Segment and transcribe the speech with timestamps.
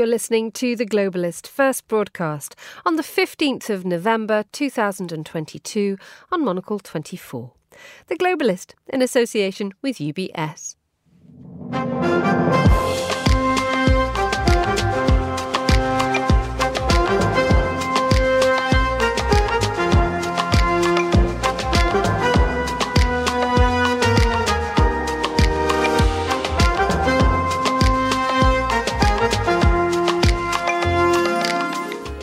[0.00, 2.56] You're listening to The Globalist first broadcast
[2.86, 5.98] on the 15th of November 2022
[6.32, 7.52] on Monocle 24.
[8.06, 10.76] The Globalist in association with UBS.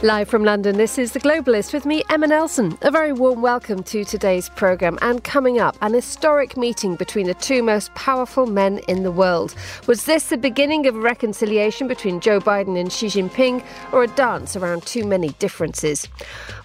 [0.08, 2.78] Live from London, this is The Globalist with me, Emma Nelson.
[2.82, 4.98] A very warm welcome to today's programme.
[5.02, 9.54] And coming up, an historic meeting between the two most powerful men in the world.
[9.86, 14.08] Was this the beginning of a reconciliation between Joe Biden and Xi Jinping, or a
[14.08, 16.08] dance around too many differences?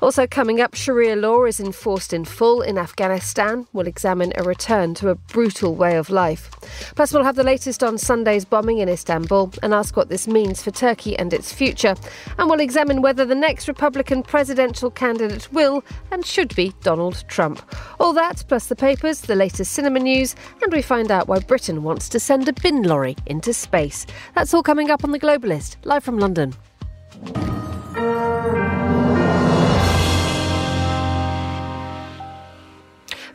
[0.00, 3.66] Also coming up, Sharia law is enforced in full in Afghanistan.
[3.72, 6.48] We'll examine a return to a brutal way of life.
[6.94, 10.62] Plus, we'll have the latest on Sunday's bombing in Istanbul and ask what this means
[10.62, 11.96] for Turkey and its future.
[12.38, 17.62] And we'll examine whether the next Republican presidential candidate will and should be Donald Trump.
[17.98, 21.82] All that, plus the papers, the latest cinema news, and we find out why Britain
[21.82, 24.04] wants to send a bin lorry into space.
[24.34, 26.52] That's all coming up on The Globalist, live from London.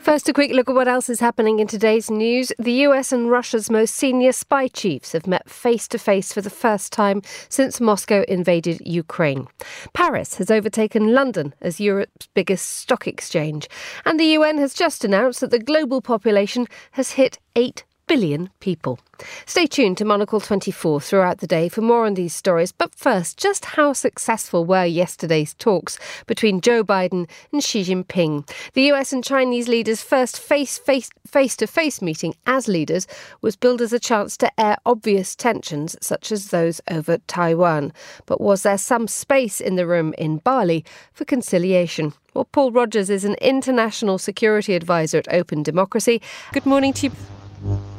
[0.08, 2.50] First, a quick look at what else is happening in today's news.
[2.58, 6.48] The US and Russia's most senior spy chiefs have met face to face for the
[6.48, 7.20] first time
[7.50, 9.48] since Moscow invaded Ukraine.
[9.92, 13.68] Paris has overtaken London as Europe's biggest stock exchange.
[14.06, 18.98] And the UN has just announced that the global population has hit 8 billion people.
[19.46, 22.72] Stay tuned to Monocle 24 throughout the day for more on these stories.
[22.72, 28.48] But first, just how successful were yesterday's talks between Joe Biden and Xi Jinping?
[28.72, 33.06] The US and Chinese leaders' first face to face meeting as leaders
[33.42, 37.92] was billed as a chance to air obvious tensions, such as those over Taiwan.
[38.26, 42.14] But was there some space in the room in Bali for conciliation?
[42.34, 46.22] Well, Paul Rogers is an international security advisor at Open Democracy.
[46.52, 47.12] Good morning to you.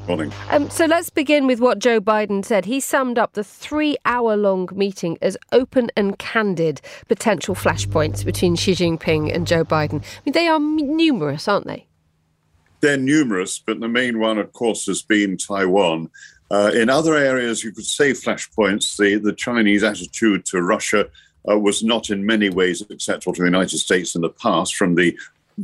[0.10, 0.34] Morning.
[0.50, 2.66] Um, so let's begin with what Joe Biden said.
[2.66, 8.56] He summed up the three hour long meeting as open and candid potential flashpoints between
[8.56, 10.02] Xi Jinping and Joe Biden.
[10.02, 11.86] I mean, they are numerous, aren't they?
[12.82, 16.10] They're numerous, but the main one, of course, has been Taiwan.
[16.50, 18.98] Uh, in other areas, you could say flashpoints.
[18.98, 21.08] The, the Chinese attitude to Russia
[21.48, 24.96] uh, was not in many ways acceptable to the United States in the past, from
[24.96, 25.16] the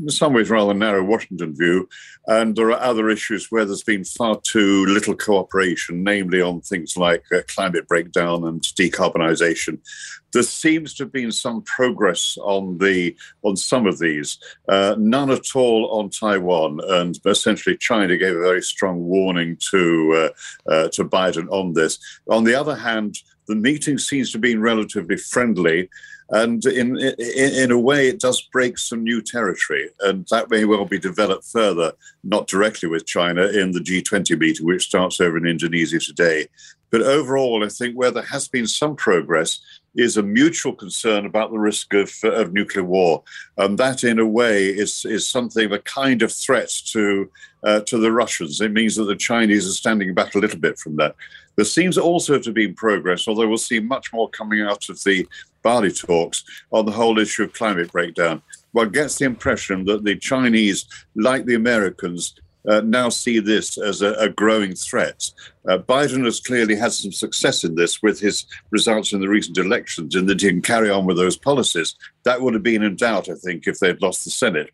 [0.04, 1.88] in some ways rather narrow Washington view.
[2.28, 6.98] And there are other issues where there's been far too little cooperation, namely on things
[6.98, 9.80] like uh, climate breakdown and decarbonisation.
[10.34, 15.30] There seems to have been some progress on the on some of these, uh, none
[15.30, 20.32] at all on Taiwan, and essentially China gave a very strong warning to
[20.68, 22.00] uh, uh to Biden on this.
[22.30, 23.18] On the other hand,
[23.48, 25.90] the meeting seems to have been relatively friendly.
[26.30, 30.66] And in, in, in a way, it does break some new territory, and that may
[30.66, 31.94] well be developed further,
[32.24, 36.48] not directly with China, in the G20 meeting, which starts over in Indonesia today.
[36.90, 39.60] But overall, I think where there has been some progress
[39.96, 43.24] is a mutual concern about the risk of, of nuclear war.
[43.58, 47.30] And that, in a way, is, is something, a kind of threat to,
[47.64, 48.60] uh, to the Russians.
[48.62, 51.16] It means that the Chinese are standing back a little bit from that.
[51.56, 55.28] There seems also to be progress, although we'll see much more coming out of the
[55.66, 58.44] Bali talks on the whole issue of climate breakdown.
[58.74, 62.36] One gets the impression that the Chinese, like the Americans,
[62.70, 65.28] uh, now see this as a, a growing threat.
[65.68, 69.58] Uh, Biden has clearly had some success in this with his results in the recent
[69.58, 71.96] elections, and that he can carry on with those policies.
[72.26, 74.70] That would have been in doubt, I think, if they'd lost the Senate.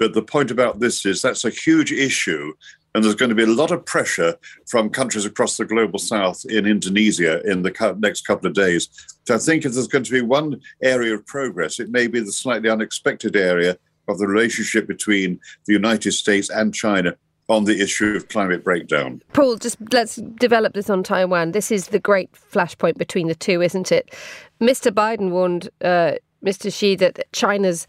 [0.00, 2.52] But the point about this is that's a huge issue
[2.94, 4.36] and there's going to be a lot of pressure
[4.66, 8.88] from countries across the global south in Indonesia in the next couple of days.
[9.26, 12.20] So I think if there's going to be one area of progress, it may be
[12.20, 17.16] the slightly unexpected area of the relationship between the United States and China
[17.48, 19.20] on the issue of climate breakdown.
[19.32, 21.52] Paul, just let's develop this on Taiwan.
[21.52, 24.14] This is the great flashpoint between the two, isn't it?
[24.60, 24.92] Mr.
[24.92, 26.12] Biden warned uh,
[26.44, 26.72] Mr.
[26.72, 27.86] Xi that China's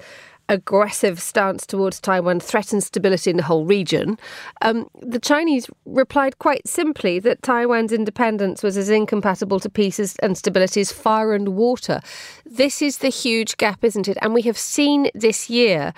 [0.54, 4.18] aggressive stance towards Taiwan threatens stability in the whole region.
[4.62, 10.38] Um, the Chinese replied quite simply that Taiwan's independence was as incompatible to peace and
[10.38, 12.00] stability as fire and water.
[12.46, 14.18] This is the huge gap, isn't it?
[14.22, 15.94] And we have seen this year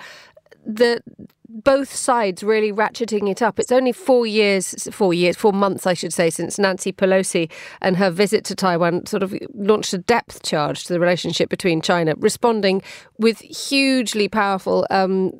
[0.64, 1.02] that
[1.48, 3.58] both sides really ratcheting it up.
[3.58, 7.50] It's only four years, four years, four months, I should say, since Nancy Pelosi
[7.80, 11.80] and her visit to Taiwan sort of launched a depth charge to the relationship between
[11.80, 12.82] China, responding
[13.18, 15.32] with hugely powerful um,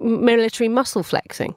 [0.00, 1.54] military muscle flexing.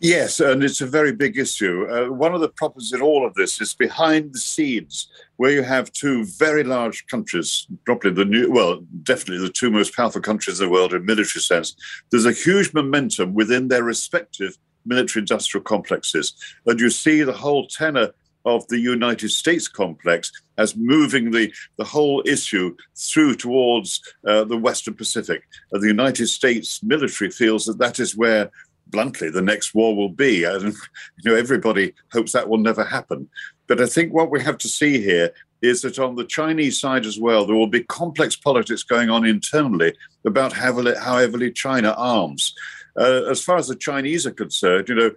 [0.00, 1.86] Yes, and it's a very big issue.
[1.90, 5.08] Uh, one of the problems in all of this is behind the scenes,
[5.38, 9.96] where you have two very large countries, probably the new, well, definitely the two most
[9.96, 11.74] powerful countries in the world in military sense.
[12.10, 14.56] There's a huge momentum within their respective
[14.86, 16.32] military industrial complexes,
[16.66, 18.10] and you see the whole tenor
[18.44, 24.56] of the United States complex as moving the, the whole issue through towards uh, the
[24.56, 25.42] Western Pacific.
[25.74, 28.50] Uh, the United States military feels that that is where
[28.90, 30.44] bluntly, the next war will be.
[30.44, 30.74] And,
[31.22, 33.28] you know, everybody hopes that will never happen.
[33.66, 37.04] But I think what we have to see here is that on the Chinese side
[37.04, 39.92] as well, there will be complex politics going on internally
[40.24, 42.54] about heavily, how heavily China arms.
[42.98, 45.10] Uh, as far as the Chinese are concerned, you know,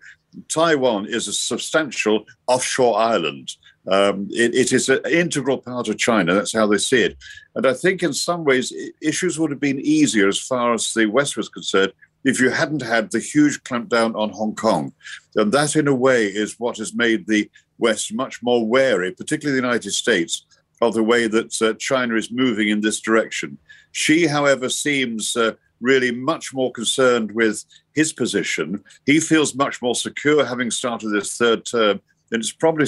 [0.48, 3.52] Taiwan is a substantial offshore island.
[3.88, 6.34] Um, it, it is an integral part of China.
[6.34, 7.18] That's how they see it.
[7.56, 8.72] And I think in some ways,
[9.02, 12.82] issues would have been easier as far as the West was concerned if you hadn't
[12.82, 14.94] had the huge clampdown on Hong Kong.
[15.36, 19.60] And that, in a way, is what has made the West much more wary, particularly
[19.60, 20.46] the United States,
[20.82, 23.58] of the way that uh, China is moving in this direction.
[23.92, 28.84] Xi, however, seems uh, really much more concerned with his position.
[29.06, 32.02] He feels much more secure having started this third term.
[32.32, 32.86] And it's probably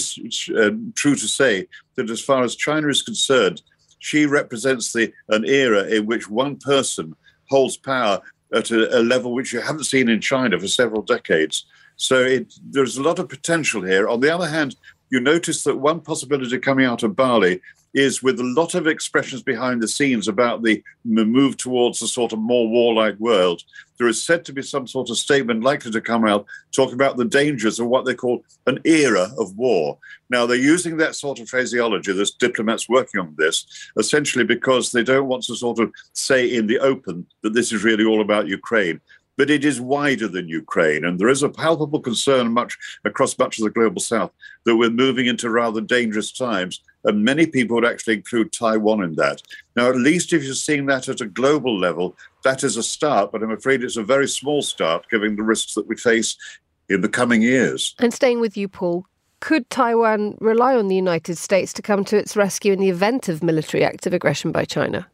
[0.58, 3.62] uh, true to say that as far as China is concerned,
[4.00, 7.16] Xi represents the, an era in which one person
[7.50, 8.22] holds power
[8.54, 11.66] at a, a, level which you haven't seen in China for several decades.
[11.96, 14.08] So it, there's a lot of potential here.
[14.08, 14.76] On the other hand,
[15.10, 17.62] you notice that one possibility coming out of Bali
[17.94, 22.34] is with a lot of expressions behind the scenes about the move towards a sort
[22.34, 23.62] of more warlike world.
[23.98, 27.18] There is said to be some sort of statement likely to come out talking about
[27.18, 29.98] the dangers of what they call an era of war.
[30.30, 33.66] Now, they're using that sort of phraseology, there's diplomats working on this,
[33.98, 37.84] essentially because they don't want to sort of say in the open that this is
[37.84, 39.00] really all about Ukraine
[39.38, 41.06] but it is wider than Ukraine.
[41.06, 44.32] And there is a palpable concern much across much of the global south
[44.66, 46.82] that we're moving into rather dangerous times.
[47.06, 49.42] And many people would actually include Taiwan in that.
[49.76, 53.32] Now, at least if you're seeing that at a global level, that is a start,
[53.32, 56.38] but I'm afraid it's a very small start given the risks that we face
[56.90, 57.96] in the coming years.
[58.00, 59.06] And staying with you, Paul,
[59.40, 63.28] could Taiwan rely on the United States to come to its rescue in the event
[63.28, 65.06] of military active aggression by China?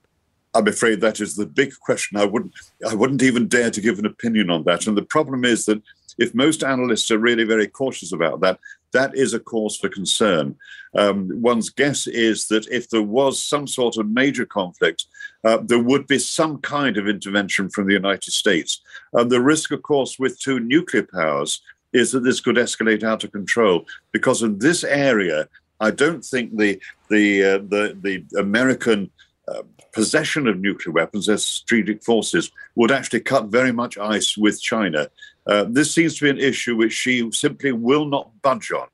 [0.54, 2.18] I'm afraid that is the big question.
[2.18, 2.54] I wouldn't,
[2.88, 4.88] I wouldn't even dare to give an opinion on that.
[4.88, 5.82] And the problem is that
[6.18, 8.60] if most analysts are really very cautious about that,
[8.92, 10.56] that is a cause for concern.
[10.98, 15.06] Um, one's guess is that if there was some sort of major conflict,
[15.44, 18.82] uh, there would be some kind of intervention from the United States.
[19.14, 21.62] And the risk, of course, with two nuclear powers
[21.94, 25.48] is that this could escalate out of control because in this area,
[25.80, 29.10] I don't think the the uh, the the American
[29.48, 29.64] uh,
[29.94, 35.08] possession of nuclear weapons as strategic forces would actually cut very much ice with China.
[35.50, 38.88] Uh, this seems to be an issue which Xi simply will not budge on.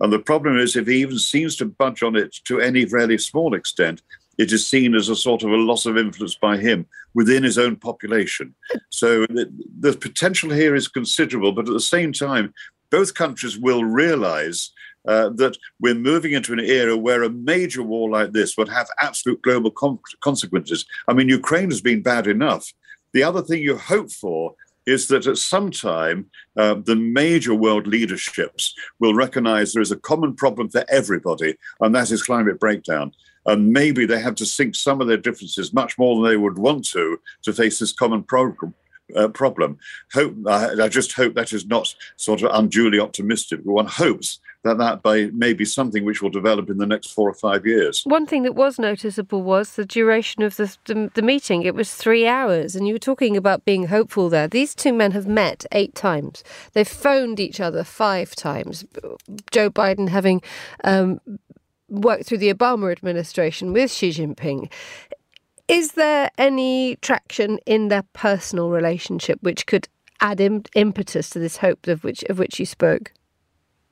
[0.00, 3.18] And the problem is, if he even seems to budge on it to any fairly
[3.18, 4.02] small extent,
[4.38, 7.58] it is seen as a sort of a loss of influence by him within his
[7.58, 8.54] own population.
[8.90, 9.50] So the,
[9.80, 12.52] the potential here is considerable, but at the same time,
[12.90, 14.70] both countries will realize
[15.08, 18.88] uh, that we're moving into an era where a major war like this would have
[19.00, 20.84] absolute global com- consequences.
[21.08, 22.72] I mean, Ukraine has been bad enough.
[23.12, 24.54] The other thing you hope for
[24.86, 26.26] is that at some time
[26.56, 31.94] uh, the major world leaderships will recognize there is a common problem for everybody, and
[31.94, 33.12] that is climate breakdown.
[33.46, 36.58] And maybe they have to sink some of their differences much more than they would
[36.58, 38.74] want to to face this common program
[39.16, 39.78] uh, problem.
[40.12, 43.60] Hope I, I, just hope that is not sort of unduly optimistic.
[43.64, 47.28] One hopes that that by, may be something which will develop in the next four
[47.28, 48.02] or five years.
[48.04, 51.62] One thing that was noticeable was the duration of the, the, the meeting.
[51.62, 54.46] It was three hours, and you were talking about being hopeful there.
[54.46, 56.44] These two men have met eight times.
[56.72, 58.84] They've phoned each other five times.
[59.50, 60.42] Joe Biden having
[60.84, 61.20] um,
[61.88, 64.70] worked through the Obama administration with Xi Jinping.
[65.68, 69.88] Is there any traction in their personal relationship which could
[70.20, 73.12] add Im- impetus to this hope of which of which you spoke?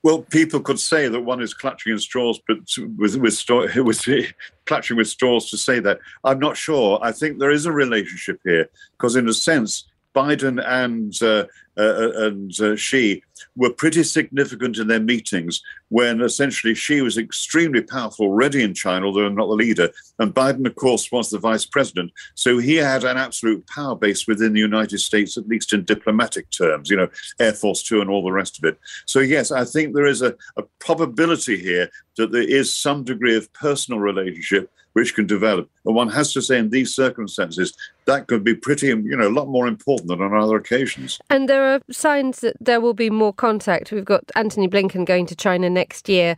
[0.02, 2.58] Well, people could say that one is clutching at straws, but
[2.96, 3.44] with with,
[3.76, 4.32] with
[4.64, 5.98] clutching with straws to say that.
[6.24, 6.98] I'm not sure.
[7.02, 11.44] I think there is a relationship here because, in a sense, Biden and uh,
[11.76, 13.22] uh, and uh, Xi
[13.56, 19.06] were pretty significant in their meetings when essentially Xi was extremely powerful already in China,
[19.06, 19.90] although not the leader.
[20.18, 22.12] And Biden, of course, was the vice president.
[22.34, 26.50] So he had an absolute power base within the United States, at least in diplomatic
[26.50, 28.78] terms, you know, Air Force Two and all the rest of it.
[29.06, 33.36] So, yes, I think there is a, a probability here that there is some degree
[33.36, 35.70] of personal relationship which can develop.
[35.84, 37.72] And one has to say, in these circumstances,
[38.06, 41.20] that could be pretty, you know, a lot more important than on other occasions.
[41.30, 43.92] And there are signs that there will be more contact.
[43.92, 46.36] We've got Antony Blinken going to China next year.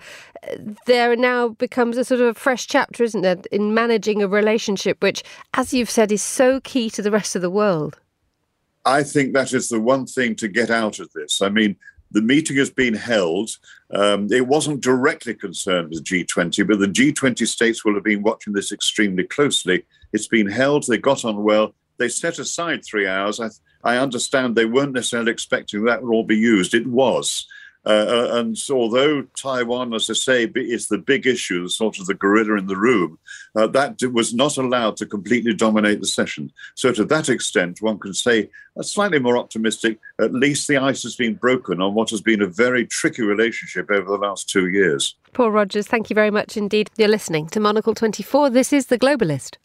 [0.86, 5.02] There now becomes a sort of a fresh chapter, isn't there, in managing a relationship
[5.02, 5.22] which,
[5.54, 7.98] as you've said, is so key to the rest of the world.
[8.84, 11.40] I think that is the one thing to get out of this.
[11.40, 11.76] I mean,
[12.12, 13.50] the meeting has been held.
[13.92, 18.52] Um, it wasn't directly concerned with G20, but the G20 states will have been watching
[18.52, 19.84] this extremely closely.
[20.12, 20.86] It's been held.
[20.86, 21.74] They got on well.
[21.98, 23.40] They set aside three hours.
[23.40, 23.48] I,
[23.84, 26.74] I understand they weren't necessarily expecting that would all be used.
[26.74, 27.46] It was.
[27.84, 32.06] Uh, uh, and so although Taiwan, as I say, is the big issue, sort of
[32.06, 33.18] the gorilla in the room,
[33.56, 36.52] uh, that was not allowed to completely dominate the session.
[36.74, 41.02] So to that extent, one can say, uh, slightly more optimistic, at least the ice
[41.02, 44.68] has been broken on what has been a very tricky relationship over the last two
[44.68, 45.16] years.
[45.32, 46.88] Paul Rogers, thank you very much indeed.
[46.96, 48.50] You're listening to Monocle 24.
[48.50, 49.56] This is The Globalist.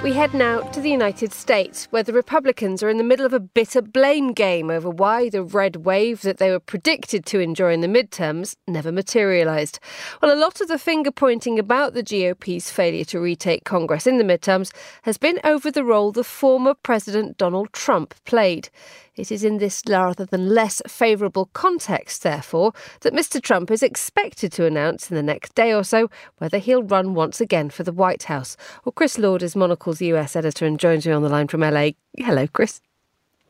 [0.00, 3.32] We head now to the United States, where the Republicans are in the middle of
[3.32, 7.72] a bitter blame game over why the red wave that they were predicted to enjoy
[7.72, 9.80] in the midterms never materialised.
[10.22, 14.18] Well, a lot of the finger pointing about the GOP's failure to retake Congress in
[14.18, 18.70] the midterms has been over the role the former President Donald Trump played.
[19.18, 23.42] It is in this rather than less favourable context, therefore, that Mr.
[23.42, 26.08] Trump is expected to announce in the next day or so
[26.38, 28.56] whether he'll run once again for the White House.
[28.84, 31.90] Well, Chris Lord is Monocle's US editor and joins me on the line from LA.
[32.16, 32.80] Hello, Chris.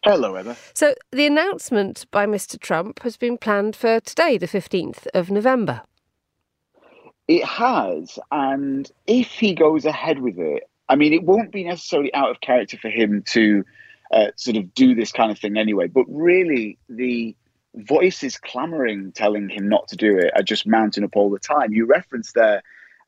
[0.05, 0.57] Hello, Emma.
[0.73, 2.59] So, the announcement by Mr.
[2.59, 5.83] Trump has been planned for today, the 15th of November.
[7.27, 8.19] It has.
[8.33, 12.41] And if he goes ahead with it, I mean, it won't be necessarily out of
[12.41, 13.65] character for him to
[14.13, 15.89] uh, sort of do this kind of thing anyway.
[15.89, 17.37] But really, the
[17.75, 21.73] voices clamoring, telling him not to do it, are just mounting up all the time.
[21.73, 22.63] You referenced there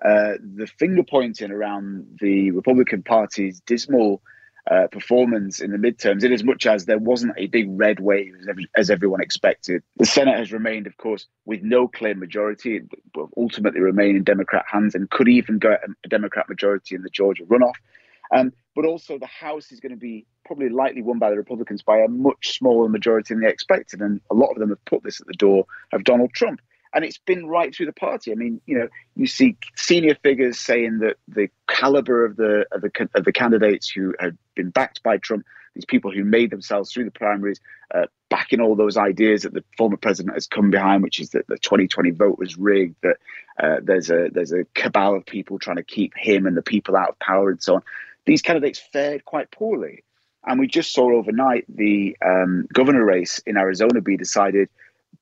[0.04, 4.23] uh, the finger pointing around the Republican Party's dismal
[4.71, 8.35] uh, performance in the midterms, in as much as there wasn't a big red wave
[8.40, 9.83] as, every, as, everyone expected.
[9.97, 14.25] The Senate has remained, of course, with no clear majority, it will ultimately remain in
[14.25, 17.75] Democrat hands and could even get a Democrat majority in the Georgia runoff.
[18.33, 21.83] Um, but also, the House is going to be probably likely won by the Republicans
[21.83, 24.01] by a much smaller majority than they expected.
[24.01, 26.61] And a lot of them have put this at the door of Donald Trump.
[26.93, 28.33] And it's been right through the party.
[28.33, 32.81] I mean, you know, you see senior figures saying that the caliber of the of
[32.81, 35.45] the of the candidates who have been backed by Trump,
[35.75, 37.61] these people who made themselves through the primaries,
[37.95, 41.47] uh, backing all those ideas that the former president has come behind, which is that
[41.47, 43.19] the 2020 vote was rigged, that
[43.63, 46.97] uh, there's a there's a cabal of people trying to keep him and the people
[46.97, 47.83] out of power, and so on
[48.27, 50.05] these candidates fared quite poorly.
[50.47, 54.69] And we just saw overnight the um, governor race in Arizona be decided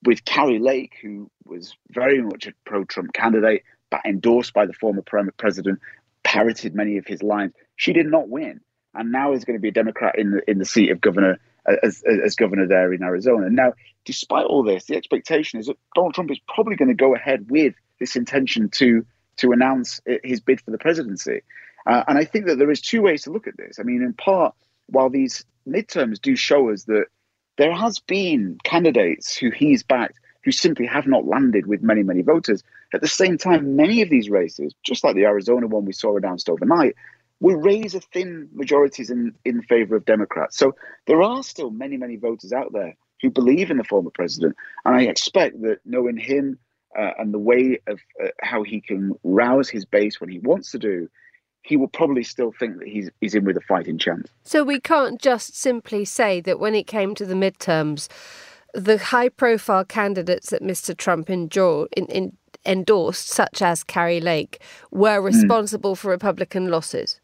[0.05, 4.73] with Kari Lake, who was very much a pro Trump candidate, but endorsed by the
[4.73, 5.81] former president,
[6.23, 7.53] parroted many of his lines.
[7.77, 8.61] She did not win.
[8.95, 11.39] And now is going to be a Democrat in the, in the seat of governor
[11.83, 13.51] as, as governor there in Arizona.
[13.51, 13.75] Now,
[14.05, 17.51] despite all this, the expectation is that Donald Trump is probably going to go ahead
[17.51, 19.05] with this intention to
[19.39, 21.43] to announce his bid for the presidency.
[21.87, 23.79] Uh, and I think that there is two ways to look at this.
[23.79, 24.55] I mean, in part,
[24.87, 27.07] while these midterms do show us that
[27.57, 32.23] there has been candidates who he's backed who simply have not landed with many, many
[32.23, 32.63] voters.
[32.95, 36.17] At the same time, many of these races, just like the Arizona one we saw
[36.17, 36.95] announced overnight,
[37.41, 40.57] will raise a thin majorities in, in favor of Democrats.
[40.57, 40.75] So
[41.07, 44.57] there are still many, many voters out there who believe in the former president.
[44.85, 46.59] And I expect that knowing him
[46.99, 50.71] uh, and the way of uh, how he can rouse his base when he wants
[50.71, 51.11] to do,
[51.63, 54.29] he will probably still think that he's, he's in with a fighting chance.
[54.45, 58.09] So we can't just simply say that when it came to the midterms,
[58.75, 60.97] the high profile candidates that Mr.
[60.97, 61.49] Trump in,
[62.07, 64.61] in, endorsed, such as Kari Lake,
[64.91, 65.27] were hmm.
[65.27, 65.99] responsible mm.
[65.99, 67.21] for Republican losses?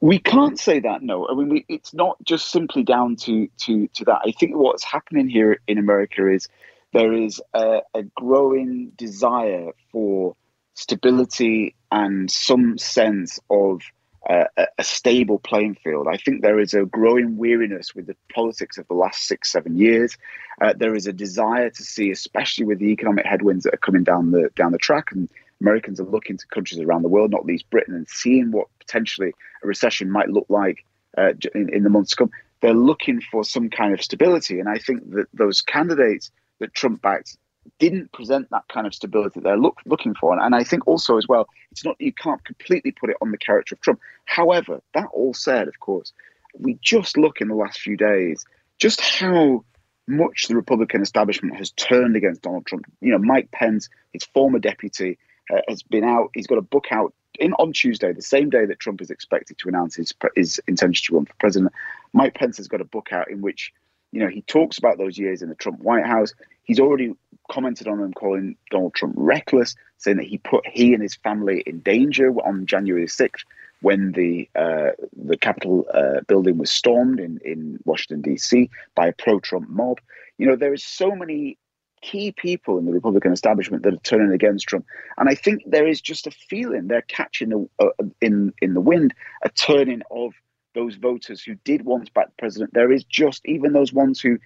[0.00, 1.02] We can't say that.
[1.02, 4.20] No, I mean we, it's not just simply down to to to that.
[4.24, 6.48] I think what's happening here in America is
[6.92, 10.36] there is a, a growing desire for
[10.78, 13.82] stability and some sense of
[14.30, 14.44] uh,
[14.78, 16.06] a stable playing field.
[16.08, 19.76] I think there is a growing weariness with the politics of the last six, seven
[19.76, 20.16] years.
[20.60, 24.04] Uh, there is a desire to see, especially with the economic headwinds that are coming
[24.04, 25.28] down the down the track, and
[25.60, 29.32] Americans are looking to countries around the world, not least Britain, and seeing what potentially
[29.64, 30.84] a recession might look like
[31.16, 32.30] uh, in, in, the months to come.
[32.60, 34.60] they're looking for some kind of stability.
[34.60, 36.30] And I think that those candidates
[36.60, 37.36] that Trump backed
[37.78, 40.32] didn't present that kind of stability they're look, looking for.
[40.32, 43.30] And, and I think also as well, it's not you can't completely put it on
[43.30, 44.00] the character of Trump.
[44.24, 46.12] However, that all said, of course,
[46.58, 48.44] we just look in the last few days
[48.78, 49.64] just how
[50.06, 52.86] much the Republican establishment has turned against Donald Trump.
[53.00, 55.18] You know, Mike Pence, his former deputy,
[55.52, 56.30] uh, has been out.
[56.34, 59.58] He's got a book out in on Tuesday, the same day that Trump is expected
[59.58, 61.72] to announce his his intention to run for president.
[62.12, 63.72] Mike Pence has got a book out in which
[64.12, 66.32] you know he talks about those years in the Trump White House.
[66.64, 67.14] He's already
[67.48, 71.62] commented on them, calling Donald Trump reckless, saying that he put he and his family
[71.66, 73.44] in danger on January sixth
[73.80, 78.70] when the uh, the Capitol uh, building was stormed in in Washington D.C.
[78.94, 79.98] by a pro-Trump mob.
[80.38, 81.58] You know there is so many
[82.00, 84.86] key people in the Republican establishment that are turning against Trump,
[85.16, 88.80] and I think there is just a feeling they're catching the, uh, in in the
[88.80, 90.32] wind a turning of
[90.74, 92.74] those voters who did want to back the president.
[92.74, 94.38] There is just even those ones who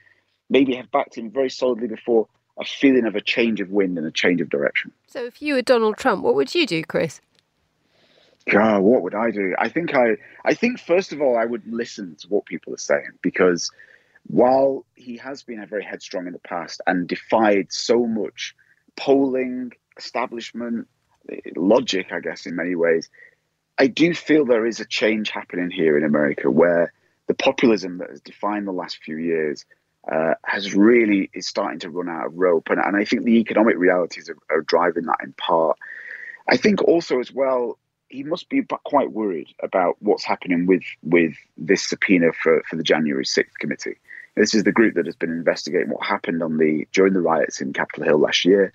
[0.49, 2.29] maybe have backed him very solidly before
[2.59, 4.93] a feeling of a change of wind and a change of direction.
[5.07, 7.21] So, if you were Donald Trump, what would you do, Chris?
[8.51, 9.55] God, what would I do?
[9.59, 12.79] I think I, I think first of all, I would listen to what people are
[12.79, 13.71] saying because
[14.27, 18.55] while he has been a very headstrong in the past and defied so much
[18.97, 20.89] polling, establishment,
[21.57, 23.09] logic, I guess, in many ways,
[23.79, 26.93] I do feel there is a change happening here in America where
[27.29, 29.65] the populism that has defined the last few years
[30.11, 33.39] uh, has really is starting to run out of rope, and, and I think the
[33.39, 35.79] economic realities are, are driving that in part.
[36.49, 37.79] I think also as well
[38.13, 42.83] he must be quite worried about what's happening with with this subpoena for, for the
[42.83, 43.97] January 6th committee.
[44.37, 47.61] This is the group that has been investigating what happened on the during the riots
[47.61, 48.73] in Capitol Hill last year.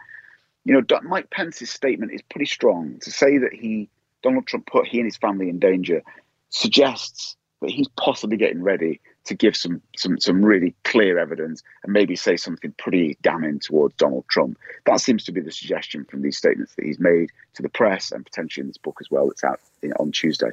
[0.65, 2.99] You know, Mike Pence's statement is pretty strong.
[3.01, 3.89] To say that he
[4.23, 6.03] Donald Trump put he and his family in danger
[6.49, 11.93] suggests that he's possibly getting ready to give some some some really clear evidence and
[11.93, 14.57] maybe say something pretty damning towards Donald Trump.
[14.85, 18.11] That seems to be the suggestion from these statements that he's made to the press
[18.11, 19.59] and potentially in this book as well that's out
[19.99, 20.51] on Tuesday.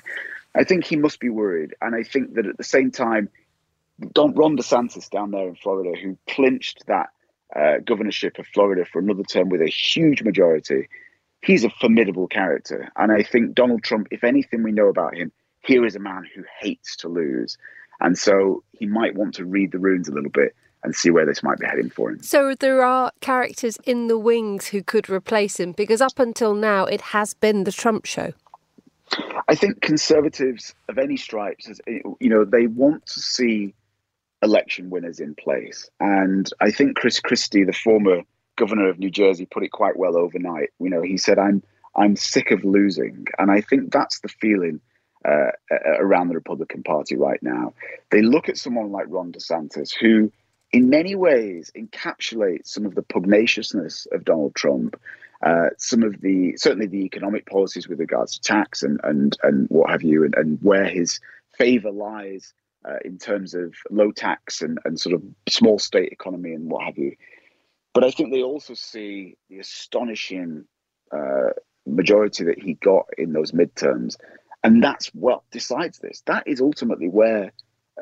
[0.54, 3.28] I think he must be worried, and I think that at the same time,
[4.12, 7.10] Don, Ron DeSantis down there in Florida, who clinched that
[7.56, 10.88] uh, governorship of Florida for another term with a huge majority,
[11.42, 15.32] he's a formidable character, and I think Donald Trump, if anything we know about him,
[15.64, 17.56] here is a man who hates to lose.
[18.00, 21.24] And so he might want to read the runes a little bit and see where
[21.24, 22.22] this might be heading for him.
[22.22, 26.84] So there are characters in the wings who could replace him because up until now
[26.84, 28.32] it has been the Trump show.
[29.48, 33.74] I think conservatives of any stripes, you know, they want to see
[34.42, 35.88] election winners in place.
[36.00, 38.22] And I think Chris Christie, the former
[38.56, 40.70] governor of New Jersey, put it quite well overnight.
[40.78, 41.62] You know, he said, I'm
[41.96, 43.26] I'm sick of losing.
[43.38, 44.80] And I think that's the feeling
[45.24, 45.50] uh,
[45.98, 47.74] around the Republican Party right now.
[48.10, 50.30] They look at someone like Ron DeSantis, who
[50.72, 55.00] in many ways encapsulates some of the pugnaciousness of Donald Trump,
[55.42, 59.66] uh, some of the certainly the economic policies with regards to tax and and and
[59.68, 61.20] what have you, and, and where his
[61.56, 62.52] favor lies
[62.86, 66.84] uh, in terms of low tax and, and sort of small state economy and what
[66.84, 67.14] have you.
[67.92, 70.64] But I think they also see the astonishing
[71.12, 71.50] uh,
[71.86, 74.16] majority that he got in those midterms
[74.64, 76.22] and that's what decides this.
[76.26, 77.52] That is ultimately where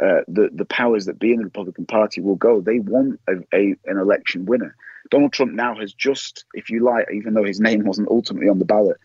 [0.01, 2.61] uh, the the powers that be in the Republican Party will go.
[2.61, 4.75] They want a, a, an election winner.
[5.11, 8.61] Donald Trump now has just, if you like, even though his name wasn't ultimately on
[8.61, 8.97] the ballot,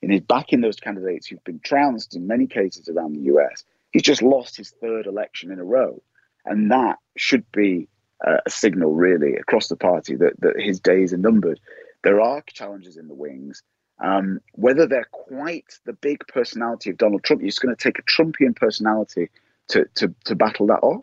[0.00, 3.64] in his backing those candidates who've been trounced in many cases around the U.S.
[3.90, 6.00] He's just lost his third election in a row,
[6.46, 7.88] and that should be
[8.26, 11.58] uh, a signal, really, across the party that that his days are numbered.
[12.04, 13.62] There are challenges in the wings.
[14.02, 18.02] Um, whether they're quite the big personality of Donald Trump, it's going to take a
[18.02, 19.30] Trumpian personality
[19.68, 21.02] to, to, to battle that off.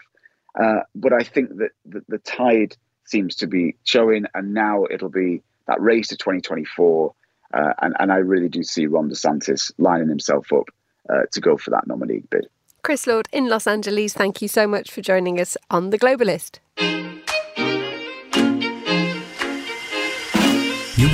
[0.60, 5.10] Uh, but I think that the, the, tide seems to be showing, and now it'll
[5.10, 7.14] be that race to 2024.
[7.54, 10.70] Uh, and, and I really do see Ron DeSantis lining himself up
[11.10, 12.48] uh, to go for that nominee bid.
[12.82, 16.60] Chris Lord in Los Angeles, thank you so much for joining us on The Globalist.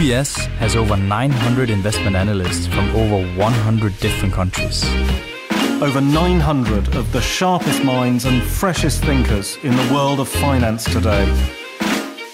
[0.04, 4.84] UBS has over 900 investment analysts from over 100 different countries.
[5.82, 11.26] Over 900 of the sharpest minds and freshest thinkers in the world of finance today.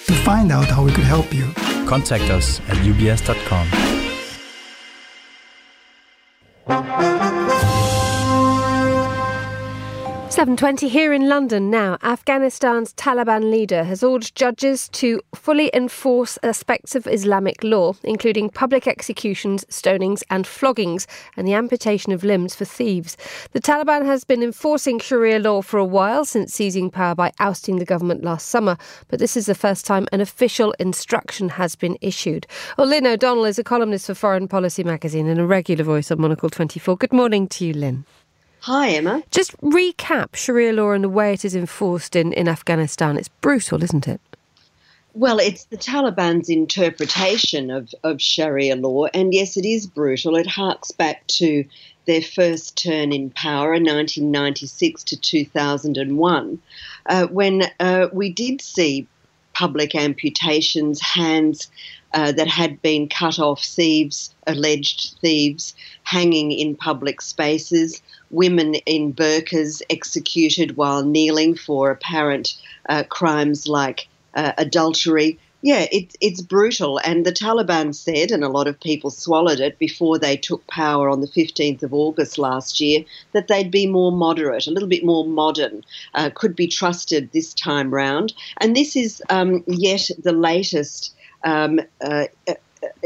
[0.08, 1.54] To find out how we could help you,
[1.86, 3.99] contact us at ubs.com.
[10.30, 11.98] 7.20 here in London now.
[12.04, 18.88] Afghanistan's Taliban leader has ordered judges to fully enforce aspects of Islamic law, including public
[18.88, 23.18] executions, stonings and floggings, and the amputation of limbs for thieves.
[23.54, 27.78] The Taliban has been enforcing Sharia law for a while since seizing power by ousting
[27.78, 31.98] the government last summer, but this is the first time an official instruction has been
[32.02, 32.46] issued.
[32.78, 36.22] Well, Lynn O'Donnell is a columnist for Foreign Policy magazine and a regular voice on
[36.22, 36.98] Monocle 24.
[36.98, 38.06] Good morning to you, Lynn.
[38.62, 39.24] Hi, Emma.
[39.32, 43.18] Just recap Sharia law and the way it is enforced in, in Afghanistan.
[43.18, 44.20] It's brutal, isn't it?
[45.14, 50.36] Well, it's the Taliban's interpretation of, of Sharia law, and yes, it is brutal.
[50.36, 51.66] It harks back to
[52.06, 56.62] their first turn in power in 1996 to 2001,
[57.06, 59.08] uh, when uh, we did see
[59.54, 61.70] public amputations, hands
[62.14, 69.14] uh, that had been cut off, thieves, alleged thieves, hanging in public spaces, women in
[69.14, 72.56] burqas executed while kneeling for apparent
[72.88, 75.38] uh, crimes like uh, adultery.
[75.62, 77.02] Yeah, it, it's brutal.
[77.04, 81.10] And the Taliban said, and a lot of people swallowed it before they took power
[81.10, 85.04] on the 15th of August last year, that they'd be more moderate, a little bit
[85.04, 85.84] more modern,
[86.16, 88.34] uh, could be trusted this time round.
[88.62, 92.54] And this is um, yet the latest um, uh, uh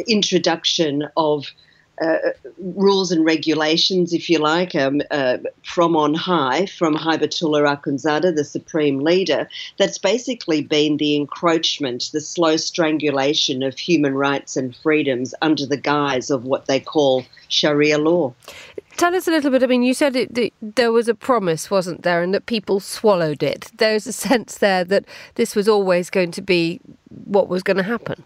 [0.08, 1.48] introduction of
[2.02, 2.18] uh,
[2.58, 8.44] rules and regulations, if you like, um, uh, from on high, from Hibatullah Akhundzada, the
[8.44, 15.36] supreme leader, that's basically been the encroachment, the slow strangulation of human rights and freedoms
[15.42, 18.34] under the guise of what they call Sharia law.
[18.98, 19.64] Tell us a little bit.
[19.64, 23.42] I mean, you said it, there was a promise, wasn't there, and that people swallowed
[23.42, 23.72] it.
[23.78, 26.80] There's a sense there that this was always going to be
[27.26, 28.24] what was going to happen.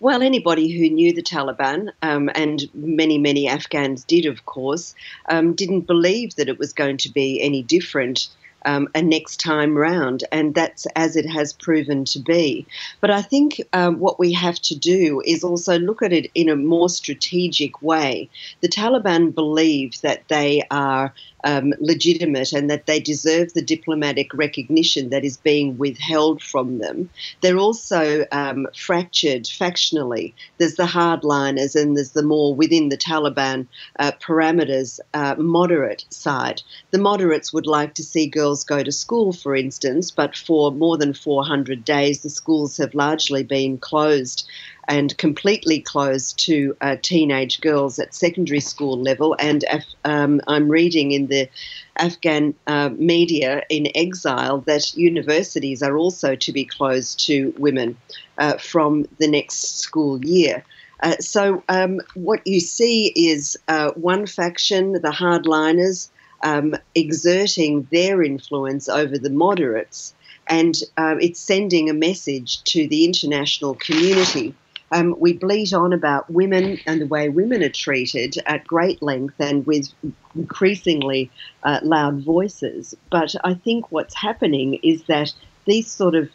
[0.00, 4.96] Well, anybody who knew the Taliban, um, and many, many Afghans did, of course,
[5.28, 8.28] um, didn't believe that it was going to be any different
[8.64, 12.66] um, a next time round, and that's as it has proven to be.
[13.00, 16.48] But I think um, what we have to do is also look at it in
[16.48, 18.28] a more strategic way.
[18.60, 25.10] The Taliban believe that they are um, legitimate and that they deserve the diplomatic recognition
[25.10, 27.10] that is being withheld from them.
[27.40, 30.34] They're also um, fractured factionally.
[30.58, 33.66] There's the hardliners and there's the more within the Taliban
[33.98, 36.62] uh, parameters uh, moderate side.
[36.90, 40.96] The moderates would like to see girls go to school, for instance, but for more
[40.96, 44.48] than 400 days, the schools have largely been closed
[44.88, 49.36] and completely closed to uh, teenage girls at secondary school level.
[49.38, 49.64] And
[50.04, 51.48] um, I'm reading in the
[51.96, 57.96] Afghan uh, media in exile that universities are also to be closed to women
[58.38, 60.64] uh, from the next school year.
[61.02, 66.08] Uh, so, um, what you see is uh, one faction, the hardliners,
[66.44, 70.14] um, exerting their influence over the moderates,
[70.46, 74.54] and uh, it's sending a message to the international community
[74.92, 79.34] um, we bleat on about women and the way women are treated at great length
[79.38, 79.88] and with
[80.36, 81.30] increasingly
[81.62, 82.94] uh, loud voices.
[83.10, 85.32] But I think what's happening is that
[85.64, 86.30] these sort of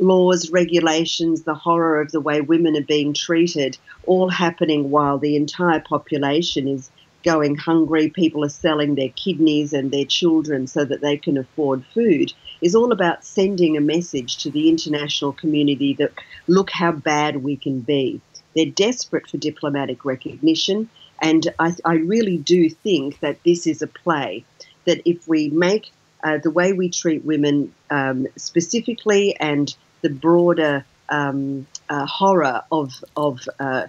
[0.00, 5.36] laws, regulations, the horror of the way women are being treated, all happening while the
[5.36, 6.90] entire population is
[7.22, 11.84] going hungry, people are selling their kidneys and their children so that they can afford
[11.94, 16.12] food, is all about sending a message to the international community that
[16.46, 18.20] look how bad we can be.
[18.54, 20.88] They're desperate for diplomatic recognition,
[21.22, 24.44] and I, I really do think that this is a play
[24.86, 25.90] that if we make
[26.24, 33.04] uh, the way we treat women um, specifically and the broader um, uh, horror of,
[33.16, 33.86] of uh,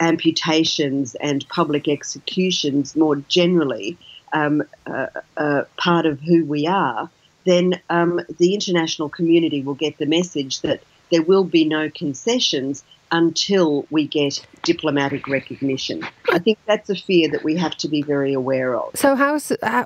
[0.00, 3.96] amputations and public executions more generally
[4.32, 7.08] um, uh, uh, part of who we are,
[7.44, 12.84] then um, the international community will get the message that there will be no concessions
[13.12, 16.02] until we get diplomatic recognition.
[16.32, 18.96] I think that's a fear that we have to be very aware of.
[18.96, 19.38] So, how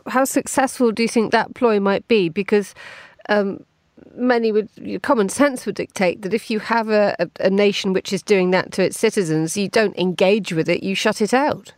[0.07, 2.29] how, successful do you think that ploy might be?
[2.29, 2.75] Because
[3.29, 3.64] um,
[4.14, 4.68] many would
[5.03, 8.51] common sense would dictate that if you have a, a, a nation which is doing
[8.53, 11.73] that to its citizens, you don't engage with it, you shut it out.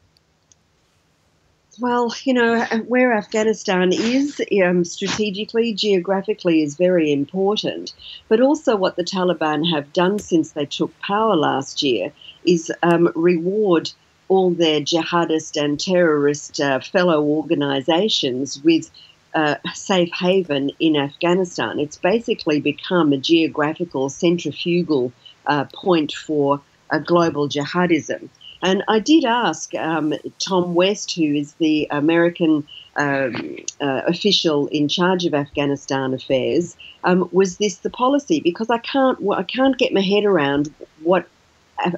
[1.81, 7.95] Well, you know, where Afghanistan is um, strategically, geographically, is very important.
[8.29, 12.13] But also, what the Taliban have done since they took power last year
[12.45, 13.91] is um, reward
[14.29, 18.91] all their jihadist and terrorist uh, fellow organizations with
[19.35, 21.79] uh, safe haven in Afghanistan.
[21.81, 25.13] It's basically become a geographical centrifugal
[25.47, 28.29] uh, point for a global jihadism.
[28.63, 34.89] And I did ask um, Tom West, who is the American um, uh, official in
[34.89, 38.41] charge of Afghanistan affairs, um, was this the policy?
[38.41, 41.27] Because I can't, I can't get my head around what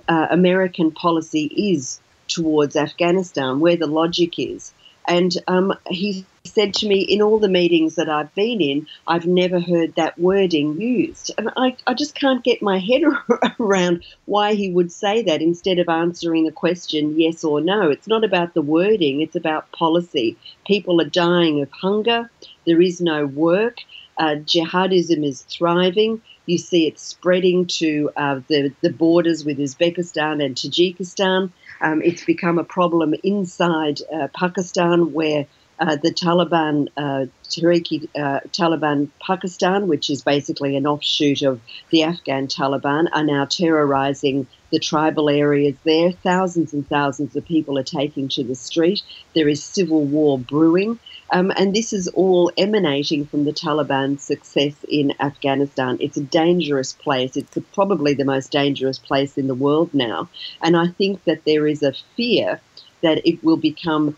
[0.08, 4.72] uh, American policy is towards Afghanistan, where the logic is.
[5.08, 9.26] And um, he said to me, in all the meetings that I've been in, I've
[9.26, 11.30] never heard that wording used.
[11.38, 13.02] And I, I just can't get my head
[13.60, 17.90] around why he would say that instead of answering the question yes or no.
[17.90, 20.36] It's not about the wording, it's about policy.
[20.66, 22.30] People are dying of hunger,
[22.66, 23.78] there is no work,
[24.18, 26.22] uh, jihadism is thriving.
[26.46, 31.50] You see it spreading to uh, the, the borders with Uzbekistan and Tajikistan.
[31.80, 35.46] Um, it's become a problem inside uh, Pakistan where
[35.82, 42.04] uh, the Taliban, uh, Tehrik uh, Taliban Pakistan, which is basically an offshoot of the
[42.04, 46.12] Afghan Taliban, are now terrorizing the tribal areas there.
[46.12, 49.02] Thousands and thousands of people are taking to the street.
[49.34, 51.00] There is civil war brewing.
[51.32, 55.96] Um, and this is all emanating from the Taliban's success in Afghanistan.
[55.98, 57.36] It's a dangerous place.
[57.36, 60.28] It's probably the most dangerous place in the world now.
[60.60, 62.60] And I think that there is a fear
[63.02, 64.16] that it will become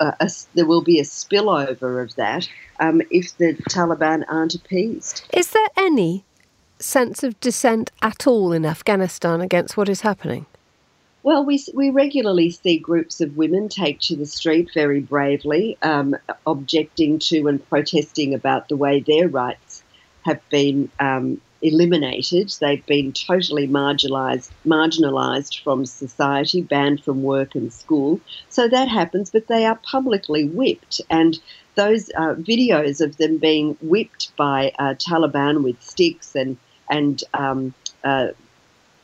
[0.00, 2.48] a, a, there will be a spillover of that
[2.80, 5.24] um, if the Taliban aren't appeased.
[5.32, 6.24] Is there any
[6.78, 10.46] sense of dissent at all in Afghanistan against what is happening?
[11.22, 16.14] Well, we, we regularly see groups of women take to the street very bravely, um,
[16.46, 19.82] objecting to and protesting about the way their rights
[20.26, 22.54] have been um, eliminated.
[22.60, 28.20] They've been totally marginalised, marginalised from society, banned from work and school.
[28.50, 31.00] So that happens, but they are publicly whipped.
[31.10, 31.38] And
[31.74, 36.56] those uh, videos of them being whipped by uh, Taliban with sticks and
[36.90, 37.74] and um,
[38.04, 38.28] uh,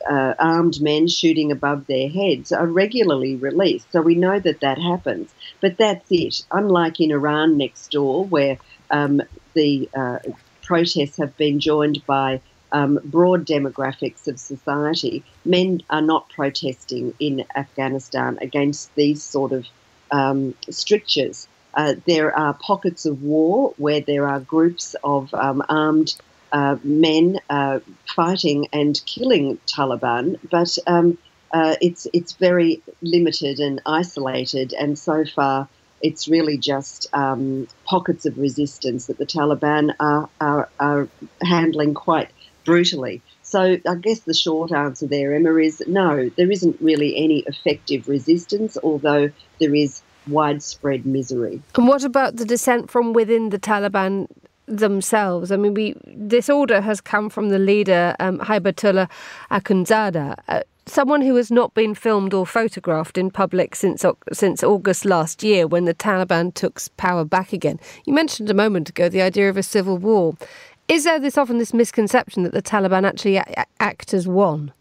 [0.09, 3.91] uh, armed men shooting above their heads are regularly released.
[3.91, 5.33] So we know that that happens.
[5.61, 6.43] But that's it.
[6.51, 8.57] Unlike in Iran next door, where
[8.91, 9.21] um,
[9.53, 10.19] the uh,
[10.61, 17.45] protests have been joined by um, broad demographics of society, men are not protesting in
[17.55, 19.65] Afghanistan against these sort of
[20.11, 21.47] um, strictures.
[21.73, 26.15] Uh, there are pockets of war where there are groups of um, armed
[26.51, 27.79] uh, men uh,
[28.13, 31.17] fighting and killing Taliban, but um,
[31.51, 35.69] uh, it's it's very limited and isolated, and so far
[36.01, 41.07] it's really just um, pockets of resistance that the Taliban are, are, are
[41.43, 42.29] handling quite
[42.65, 43.21] brutally.
[43.41, 48.07] So I guess the short answer there, Emma, is no, there isn't really any effective
[48.07, 51.61] resistance, although there is widespread misery.
[51.75, 54.27] And what about the dissent from within the Taliban
[54.67, 55.51] themselves?
[55.51, 59.09] I mean, we this order has come from the leader um, Haibatullah
[59.51, 60.35] Akhundzada.
[60.47, 65.43] Uh, someone who has not been filmed or photographed in public since since August last
[65.43, 67.79] year when the Taliban took power back again.
[68.05, 70.35] You mentioned a moment ago the idea of a civil war.
[70.91, 74.73] Is there this often this misconception that the Taliban actually a- act as one?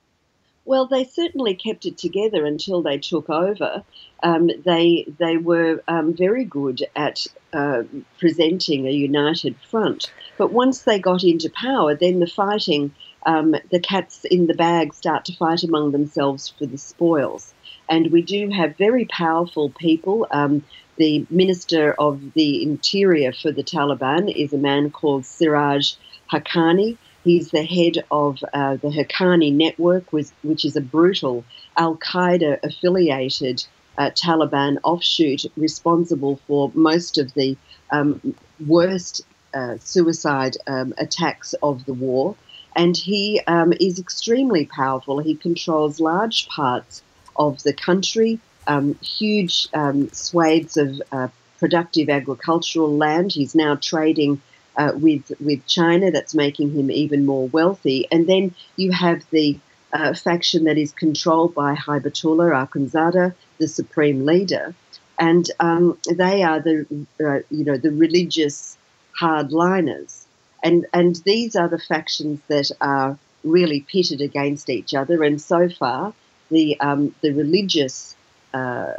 [0.64, 3.84] Well, they certainly kept it together until they took over.
[4.24, 7.84] Um, they they were um, very good at uh,
[8.18, 12.92] presenting a united front, but once they got into power, then the fighting,
[13.24, 17.54] um, the cats in the bag start to fight among themselves for the spoils.
[17.90, 20.26] And we do have very powerful people.
[20.30, 20.64] Um,
[20.96, 25.94] the Minister of the Interior for the Taliban is a man called Siraj
[26.32, 26.96] Haqqani.
[27.24, 31.44] He's the head of uh, the Haqqani network, which is a brutal
[31.76, 33.64] Al Qaeda affiliated
[33.98, 37.56] uh, Taliban offshoot responsible for most of the
[37.90, 39.22] um, worst
[39.52, 42.36] uh, suicide um, attacks of the war.
[42.76, 45.18] And he um, is extremely powerful.
[45.18, 47.02] He controls large parts
[47.36, 53.32] of the country um, huge um, swathes of uh, productive agricultural land.
[53.32, 54.40] He's now trading
[54.76, 56.10] uh, with with China.
[56.10, 58.06] That's making him even more wealthy.
[58.10, 59.58] And then you have the
[59.92, 64.74] uh, faction that is controlled by Haibatullah Akhundzada, the supreme leader,
[65.18, 66.86] and um, they are the
[67.24, 68.76] uh, you know the religious
[69.20, 70.24] hardliners,
[70.62, 75.24] and and these are the factions that are really pitted against each other.
[75.24, 76.12] And so far,
[76.50, 78.16] the um, the religious
[78.52, 78.94] uh,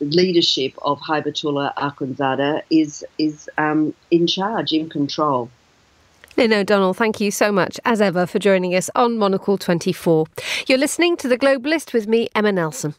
[0.00, 5.50] leadership of Haibatullah Akhundzada is is um, in charge, in control.
[6.36, 10.26] Lynn O'Donnell, thank you so much, as ever, for joining us on Monocle 24.
[10.66, 12.96] You're listening to The Globalist with me, Emma Nelson.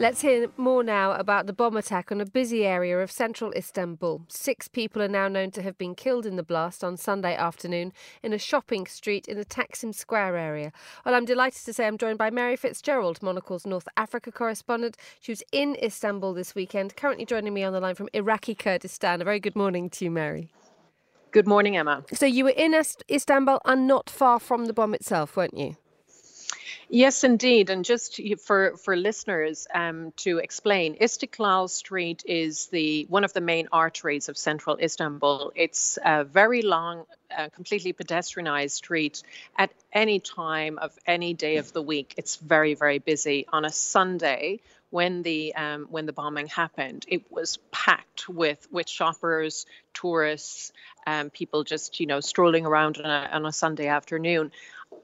[0.00, 4.26] Let's hear more now about the bomb attack on a busy area of central Istanbul.
[4.28, 7.92] Six people are now known to have been killed in the blast on Sunday afternoon
[8.22, 10.70] in a shopping street in the Taksim Square area.
[11.04, 14.96] Well, I'm delighted to say I'm joined by Mary Fitzgerald, Monocle's North Africa correspondent.
[15.18, 19.20] She was in Istanbul this weekend, currently joining me on the line from Iraqi Kurdistan.
[19.20, 20.52] A very good morning to you, Mary.
[21.32, 22.04] Good morning, Emma.
[22.14, 22.72] So you were in
[23.10, 25.76] Istanbul and not far from the bomb itself, weren't you?
[26.90, 27.68] Yes, indeed.
[27.68, 33.42] And just for for listeners um, to explain, Istiklal Street is the one of the
[33.42, 35.52] main arteries of central Istanbul.
[35.54, 37.04] It's a very long,
[37.36, 39.22] uh, completely pedestrianized street.
[39.56, 43.46] At any time of any day of the week, it's very very busy.
[43.52, 48.88] On a Sunday, when the um, when the bombing happened, it was packed with with
[48.88, 50.72] shoppers, tourists,
[51.06, 54.52] um, people just you know strolling around on a, on a Sunday afternoon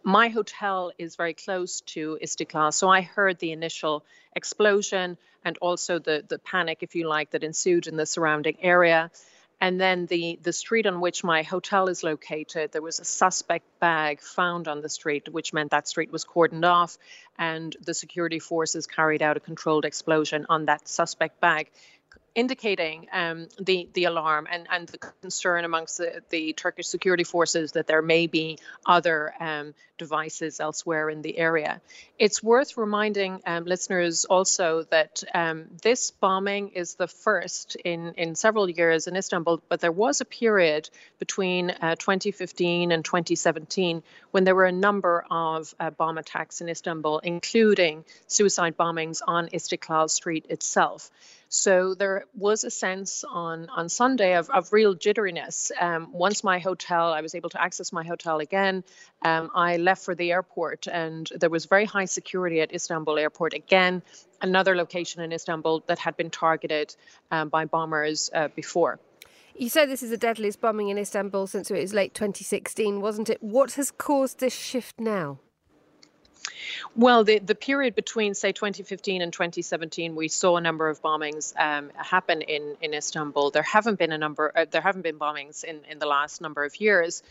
[0.05, 4.05] my hotel is very close to Istiklal, so I heard the initial
[4.37, 9.11] explosion and also the the panic, if you like, that ensued in the surrounding area.
[9.61, 13.65] And then the the street on which my hotel is located, there was a suspect
[13.81, 16.99] bag found on the street, which meant that street was cordoned off,
[17.39, 21.71] and the security forces carried out a controlled explosion on that suspect bag
[22.35, 27.73] indicating um, the the alarm and, and the concern amongst the, the Turkish security forces
[27.73, 31.81] that there may be other um, devices elsewhere in the area.
[32.19, 38.35] It's worth reminding um, listeners also that um, this bombing is the first in in
[38.35, 44.43] several years in Istanbul, but there was a period between uh, 2015 and 2017 when
[44.43, 50.11] there were a number of uh, bomb attacks in Istanbul, including suicide bombings on Istiklal
[50.11, 51.11] Street itself.
[51.55, 55.71] So there was a sense on on Sunday of, of real jitteriness.
[55.81, 58.83] Um, once my hotel, I was able to access my hotel again.
[59.23, 63.55] Um, I left for the airport, and there was very high security at Istanbul Airport
[63.55, 64.03] again.
[64.43, 66.97] Another location in Istanbul that had been targeted
[67.31, 68.99] um, by bombers uh, before.
[69.55, 73.31] You say this is the deadliest bombing in Istanbul since it was late 2016, wasn't
[73.31, 73.41] it?
[73.41, 75.39] What has caused this shift now?
[76.97, 81.59] Well, the, the period between, say, 2015 and 2017, we saw a number of bombings
[81.59, 83.51] um, happen in, in Istanbul.
[83.51, 86.65] There haven't been a number, uh, there haven't been bombings in, in the last number
[86.65, 87.23] of years.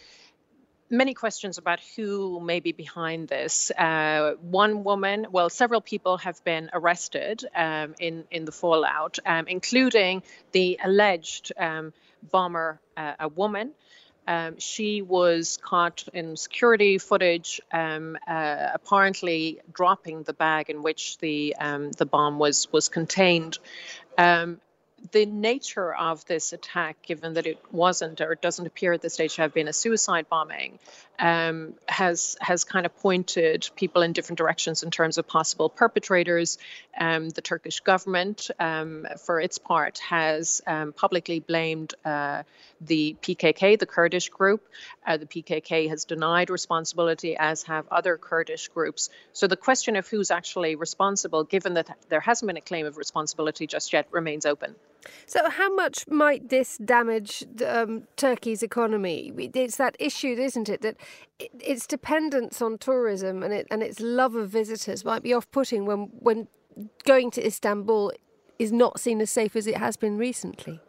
[0.89, 3.71] Many questions about who may be behind this.
[3.71, 9.47] Uh, one woman, well, several people have been arrested um, in in the fallout, um,
[9.47, 10.21] including
[10.51, 13.71] the alleged um, bomber, uh, a woman
[14.27, 21.17] um, she was caught in security footage, um, uh, apparently dropping the bag in which
[21.17, 23.57] the um, the bomb was was contained.
[24.17, 24.59] Um,
[25.11, 29.15] the nature of this attack, given that it wasn't or it doesn't appear at this
[29.15, 30.79] stage to have been a suicide bombing,
[31.19, 36.57] um, has has kind of pointed people in different directions in terms of possible perpetrators.
[36.99, 42.43] Um, the Turkish government, um, for its part, has um, publicly blamed uh,
[42.81, 44.67] the PKK, the Kurdish group.
[45.05, 49.09] Uh, the PKK has denied responsibility, as have other Kurdish groups.
[49.33, 52.97] So the question of who's actually responsible, given that there hasn't been a claim of
[52.97, 54.75] responsibility just yet, remains open.
[55.25, 59.33] So, how much might this damage um, Turkey's economy?
[59.37, 60.81] It's that issue, isn't it?
[60.81, 60.97] That
[61.39, 66.09] its dependence on tourism and it, and its love of visitors might be off-putting when
[66.19, 66.47] when
[67.05, 68.11] going to Istanbul
[68.59, 70.79] is not seen as safe as it has been recently.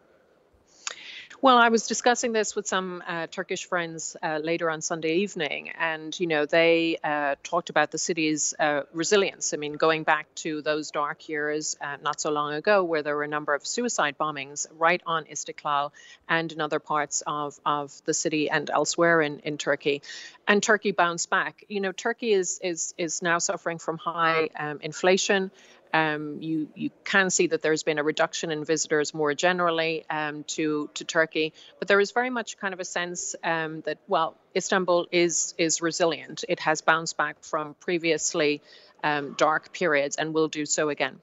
[1.45, 5.69] Well, I was discussing this with some uh, Turkish friends uh, later on Sunday evening,
[5.79, 9.53] and you know they uh, talked about the city's uh, resilience.
[9.53, 13.15] I mean, going back to those dark years uh, not so long ago, where there
[13.15, 15.93] were a number of suicide bombings right on Istiklal
[16.31, 20.01] and in other parts of, of the city and elsewhere in, in Turkey,
[20.49, 21.67] and Turkey bounced back.
[21.69, 25.51] You know, Turkey is is is now suffering from high um, inflation.
[25.95, 30.43] Um, you you can see that there's been a reduction in visitors more generally um,
[30.55, 34.37] to to Turkey, but there is very much kind of a sense um, that well,
[34.57, 36.45] Istanbul is is resilient.
[36.49, 38.61] It has bounced back from previously
[39.05, 41.21] um, dark periods and will do so again.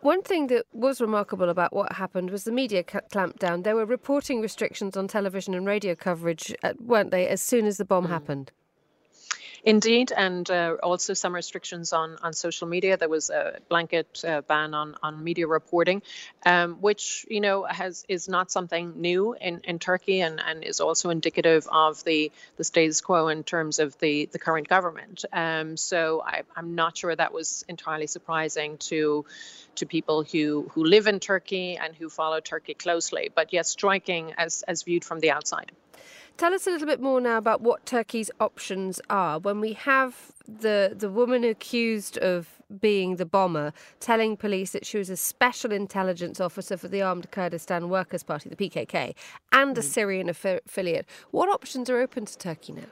[0.00, 3.62] One thing that was remarkable about what happened was the media clampdown.
[3.62, 7.78] There were reporting restrictions on television and radio coverage, uh, weren't they, as soon as
[7.78, 8.10] the bomb mm.
[8.10, 8.50] happened?
[9.66, 12.98] Indeed, and uh, also some restrictions on, on social media.
[12.98, 16.02] There was a blanket uh, ban on, on media reporting,
[16.44, 20.80] um, which you know has is not something new in, in Turkey, and, and is
[20.80, 25.24] also indicative of the, the status quo in terms of the, the current government.
[25.32, 29.24] Um, so I, I'm not sure that was entirely surprising to
[29.76, 33.30] to people who who live in Turkey and who follow Turkey closely.
[33.34, 35.72] But yes, striking as as viewed from the outside.
[36.36, 40.32] Tell us a little bit more now about what Turkey's options are when we have
[40.48, 45.70] the the woman accused of being the bomber telling police that she was a special
[45.70, 49.14] intelligence officer for the Armed Kurdistan Workers Party, the PKK,
[49.52, 49.84] and a mm.
[49.84, 51.06] Syrian affiliate.
[51.30, 52.82] What options are open to Turkey now?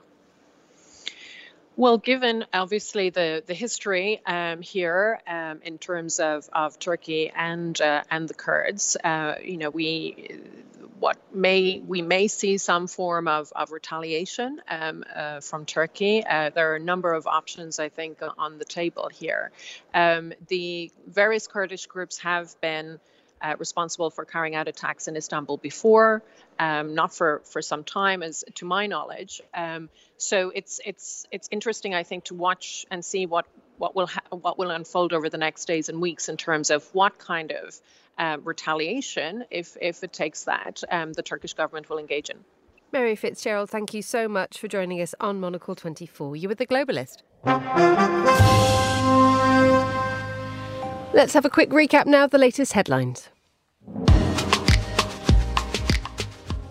[1.75, 7.81] Well, given obviously the the history um, here um, in terms of, of Turkey and
[7.81, 10.31] uh, and the Kurds, uh, you know, we
[11.03, 16.25] what may we may see some form of, of retaliation um, uh, from Turkey.
[16.25, 19.51] Uh, there are a number of options, I think, on the table here.
[19.93, 23.01] Um, the various Kurdish groups have been
[23.43, 26.23] uh, responsible for carrying out attacks in Istanbul before,
[26.61, 29.43] um, not for, for some time, as to my knowledge.
[29.53, 29.89] Um,
[30.19, 33.47] so it's it's it's interesting, I think, to watch and see what
[33.77, 36.89] what will ha- what will unfold over the next days and weeks in terms of
[36.95, 37.77] what kind of
[38.19, 42.39] uh, retaliation, if if it takes that, um, the Turkish government will engage in.
[42.93, 46.37] Mary Fitzgerald, thank you so much for joining us on Monocle 24.
[46.37, 47.23] You were the Globalist.
[51.15, 53.31] Let's have a quick recap now of the latest headlines.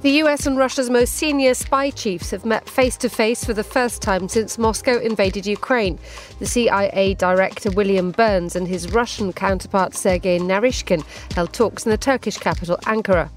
[0.02, 3.64] The US and Russia's most senior spy chiefs have met face to face for the
[3.64, 6.00] first time since Moscow invaded Ukraine.
[6.40, 12.00] The CIA director William Burns and his Russian counterpart Sergei Naryshkin held talks in the
[12.00, 13.30] Turkish capital Ankara.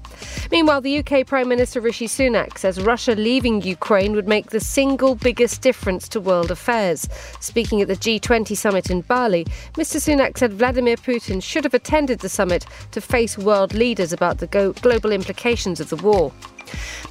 [0.51, 5.13] Meanwhile, the UK Prime Minister Rishi Sunak says Russia leaving Ukraine would make the single
[5.13, 7.07] biggest difference to world affairs.
[7.41, 9.45] Speaking at the G20 summit in Bali,
[9.75, 9.97] Mr.
[9.97, 14.47] Sunak said Vladimir Putin should have attended the summit to face world leaders about the
[14.81, 16.31] global implications of the war.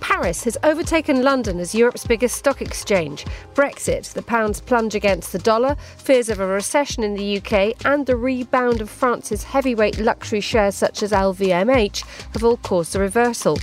[0.00, 3.24] Paris has overtaken London as Europe's biggest stock exchange.
[3.54, 8.06] Brexit, the pound's plunge against the dollar, fears of a recession in the UK, and
[8.06, 13.58] the rebound of France's heavyweight luxury shares such as LVMH have all caused the reversal.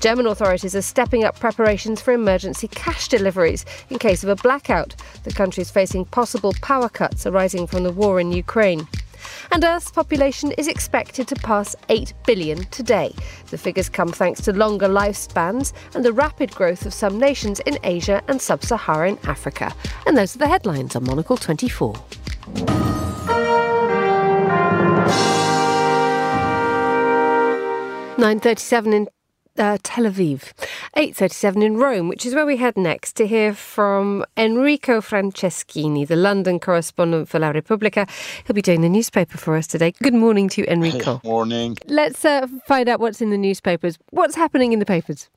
[0.00, 4.94] German authorities are stepping up preparations for emergency cash deliveries in case of a blackout.
[5.24, 8.88] The country is facing possible power cuts arising from the war in Ukraine
[9.50, 13.14] and Earth's population is expected to pass 8 billion today.
[13.50, 17.78] The figures come thanks to longer lifespans and the rapid growth of some nations in
[17.82, 19.74] Asia and sub Saharan Africa.
[20.06, 21.94] And those are the headlines on Monocle 24.
[28.18, 29.08] Nine thirty-seven in
[29.58, 30.52] uh, Tel Aviv.
[30.96, 36.16] 8.37 in Rome, which is where we head next to hear from Enrico Franceschini, the
[36.16, 38.06] London correspondent for La Repubblica.
[38.46, 39.92] He'll be doing the newspaper for us today.
[40.02, 41.20] Good morning to you, Enrico.
[41.22, 41.76] Hey, morning.
[41.86, 43.98] Let's uh, find out what's in the newspapers.
[44.10, 45.28] What's happening in the papers?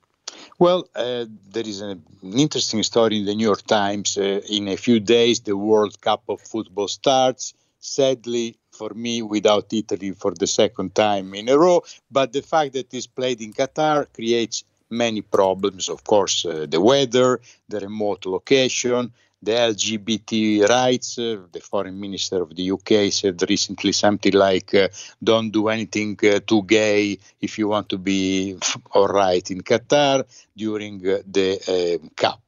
[0.59, 4.17] Well, uh, there is an interesting story in the New York Times.
[4.17, 7.53] Uh, in a few days, the World Cup of football starts.
[7.79, 11.83] Sadly, for me without Italy for the second time in a row.
[12.11, 15.89] But the fact that it's played in Qatar creates many problems.
[15.89, 19.11] Of course, uh, the weather, the remote location,
[19.41, 21.19] the LGBT rights.
[21.19, 24.87] Uh, the foreign minister of the UK said recently something like, uh,
[25.23, 28.57] "Don't do anything uh, too gay if you want to be
[28.93, 30.23] all right in Qatar
[30.55, 32.41] during uh, the uh, Cup."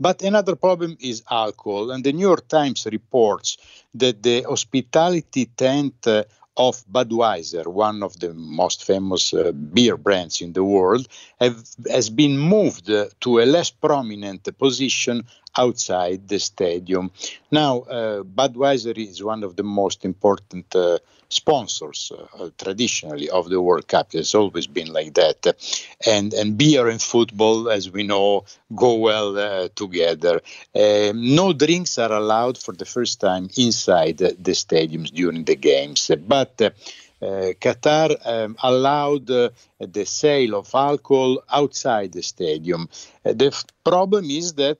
[0.00, 3.58] But another problem is alcohol, and the New York Times reports
[3.94, 6.24] that the hospitality tent uh,
[6.58, 11.06] of Budweiser, one of the most famous uh, beer brands in the world,
[11.40, 15.24] have, has been moved uh, to a less prominent position
[15.58, 17.10] outside the stadium.
[17.50, 20.98] Now, uh, Budweiser is one of the most important uh,
[21.28, 24.14] sponsors uh, traditionally of the World Cup.
[24.14, 25.40] It's always been like that.
[26.06, 28.44] And, and beer and football, as we know,
[28.74, 30.40] go well uh, together.
[30.74, 36.10] Um, no drinks are allowed for the first time inside the stadiums during the games.
[36.26, 36.54] But
[37.20, 39.50] uh, Qatar um, allowed uh,
[39.80, 42.88] the sale of alcohol outside the stadium.
[43.24, 44.78] Uh, the f- problem is that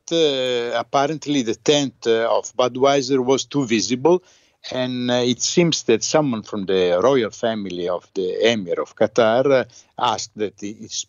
[0.77, 4.23] apparently the tent of Budweiser was too visible.
[4.73, 9.67] And it seems that someone from the royal family of the Emir of Qatar
[9.99, 11.07] asked that it's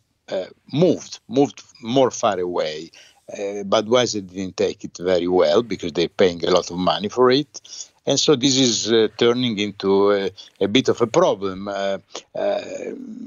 [0.71, 2.91] moved, moved more far away.
[3.65, 7.88] Budweiser didn't take it very well because they're paying a lot of money for it.
[8.05, 11.67] And so this is uh, turning into a, a, bit of a problem.
[11.67, 11.99] Uh,
[12.35, 12.61] uh,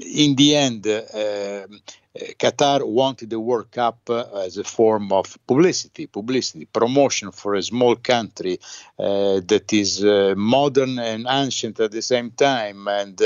[0.01, 1.67] in the end, uh,
[2.15, 7.63] Qatar wanted the World Cup uh, as a form of publicity, publicity, promotion for a
[7.63, 8.59] small country
[8.99, 10.03] uh, that is
[10.35, 13.19] modern and ancient at the same time, and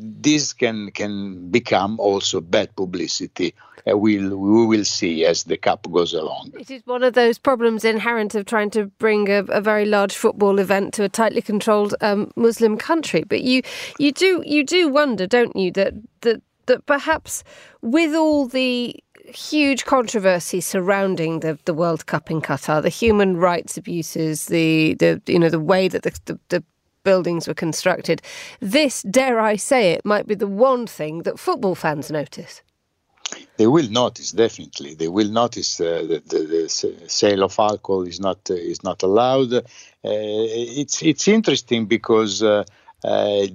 [0.00, 3.54] this can can become also bad publicity
[3.90, 6.52] uh, we'll, we will see as the cup goes along.
[6.58, 10.14] It is one of those problems inherent of trying to bring a, a very large
[10.14, 13.24] football event to a tightly controlled um, Muslim country.
[13.24, 13.62] But you,
[13.98, 17.44] you do you do wonder, don't you, that that that perhaps
[17.82, 18.96] with all the
[19.26, 25.20] huge controversy surrounding the, the World Cup in Qatar, the human rights abuses, the, the
[25.26, 26.64] you know the way that the, the, the
[27.04, 28.22] buildings were constructed.
[28.60, 32.62] This, dare I say it, might be the one thing that football fans notice.
[33.56, 34.94] They will notice definitely.
[34.94, 39.02] They will notice uh, that the, the, sale of alcohol is not uh, is not
[39.02, 39.52] allowed.
[39.54, 39.62] Uh,
[40.02, 42.42] it's it's interesting because
[43.04, 43.46] uh, uh,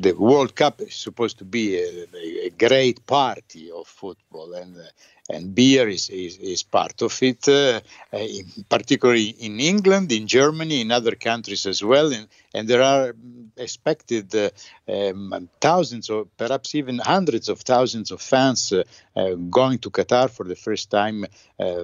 [0.00, 2.06] the World Cup is supposed to be a,
[2.46, 4.84] a great party of football, and uh,
[5.28, 7.80] and beer is, is, is, part of it, uh,
[8.12, 12.12] in, particularly in England, in Germany, in other countries as well.
[12.12, 13.12] And, and there are
[13.56, 14.50] expected uh,
[14.88, 18.84] um, thousands or perhaps even hundreds of thousands of fans uh,
[19.16, 21.26] uh, going to Qatar for the first time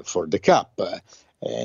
[0.05, 0.81] for the Cup.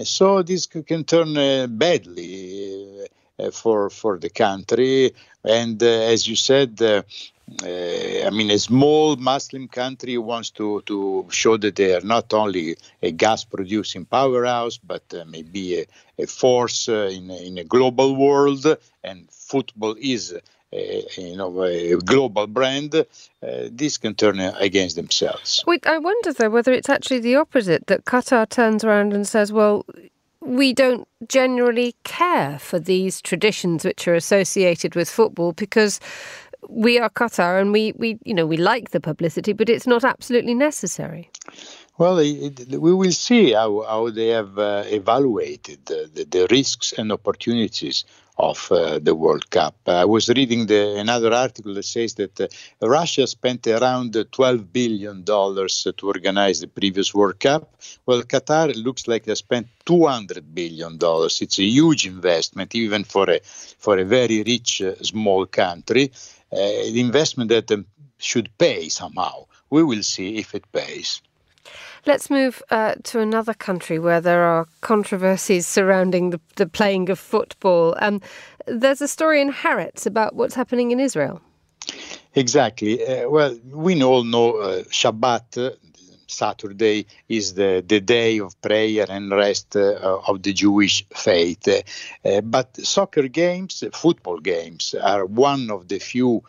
[0.03, 1.35] so this can turn
[1.77, 3.07] badly uh,
[3.51, 5.13] for for the country.
[5.43, 7.03] And uh, as you said, uh,
[7.63, 12.75] I mean, a small Muslim country wants to, to show that they are not only
[13.01, 15.85] a gas producing powerhouse, but uh, maybe a,
[16.19, 18.65] a force uh, in, in a global world.
[19.03, 20.35] And football is,
[20.73, 22.93] you know, a global brand.
[22.95, 23.03] Uh,
[23.71, 25.63] this can turn against themselves.
[25.65, 29.53] Wait, I wonder though whether it's actually the opposite that Qatar turns around and says,
[29.53, 29.85] well,
[30.47, 35.99] we don't generally care for these traditions which are associated with football because
[36.69, 40.03] we are Qatar and we, we you know we like the publicity, but it's not
[40.03, 41.29] absolutely necessary.
[41.97, 47.11] Well, we will see how, how they have uh, evaluated the, the, the, risks and
[47.11, 48.05] opportunities
[48.37, 49.75] of uh, the World Cup.
[49.87, 52.47] I was reading the, another article that says that uh,
[52.81, 57.73] Russia spent around $12 billion to organize the previous World Cup.
[58.05, 60.97] Well, Qatar looks like they spent $200 billion.
[61.01, 66.11] It's a huge investment, even for a, for a very rich, uh, small country.
[66.51, 66.59] Uh,
[66.93, 67.85] investment that um,
[68.17, 69.45] should pay somehow.
[69.69, 71.21] We will see if it pays.
[72.07, 77.19] Let's move uh, to another country where there are controversies surrounding the, the playing of
[77.19, 77.95] football.
[77.99, 78.21] Um,
[78.65, 81.41] there's a story in Haaretz about what's happening in Israel.
[82.33, 83.05] Exactly.
[83.05, 85.75] Uh, well, we all know uh, Shabbat, uh,
[86.27, 91.67] Saturday, is the, the day of prayer and rest uh, of the Jewish faith.
[91.67, 96.41] Uh, but soccer games, football games, are one of the few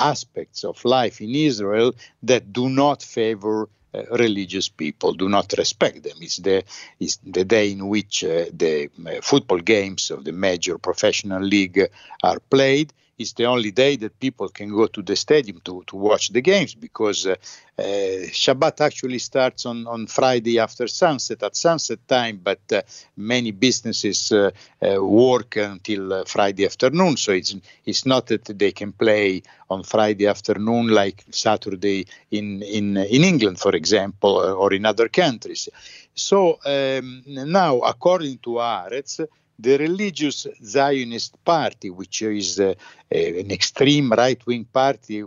[0.00, 1.94] aspects of life in Israel
[2.24, 3.66] that do not favor uh,
[4.10, 6.16] religious people do not respect them.
[6.20, 6.64] It's the,
[7.00, 11.88] it's the day in which uh, the uh, football games of the major professional league
[12.22, 15.96] are played it's the only day that people can go to the stadium to, to
[15.96, 17.36] watch the games because uh,
[17.78, 17.82] uh,
[18.30, 22.82] Shabbat actually starts on, on Friday after sunset at sunset time, but uh,
[23.16, 24.50] many businesses uh,
[24.82, 27.16] uh, work until uh, Friday afternoon.
[27.16, 27.54] So it's
[27.84, 33.58] it's not that they can play on Friday afternoon like Saturday in in in England,
[33.58, 35.68] for example, or in other countries.
[36.14, 39.26] So um, now, according to Haaretz,
[39.58, 42.74] the religious Zionist party, which is uh,
[43.10, 45.24] an extreme right wing party,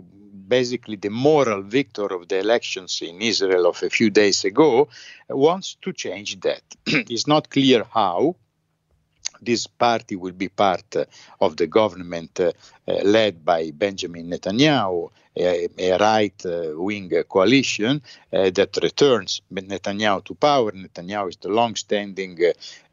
[0.48, 4.88] basically the moral victor of the elections in Israel of a few days ago,
[5.28, 6.62] wants to change that.
[6.86, 8.36] it's not clear how.
[9.40, 10.96] This party will be part
[11.40, 12.52] of the government uh,
[13.04, 16.42] led by Benjamin Netanyahu a, a right
[16.76, 20.72] wing coalition uh, that returns Netanyahu to power.
[20.72, 22.38] Netanyahu is the long standing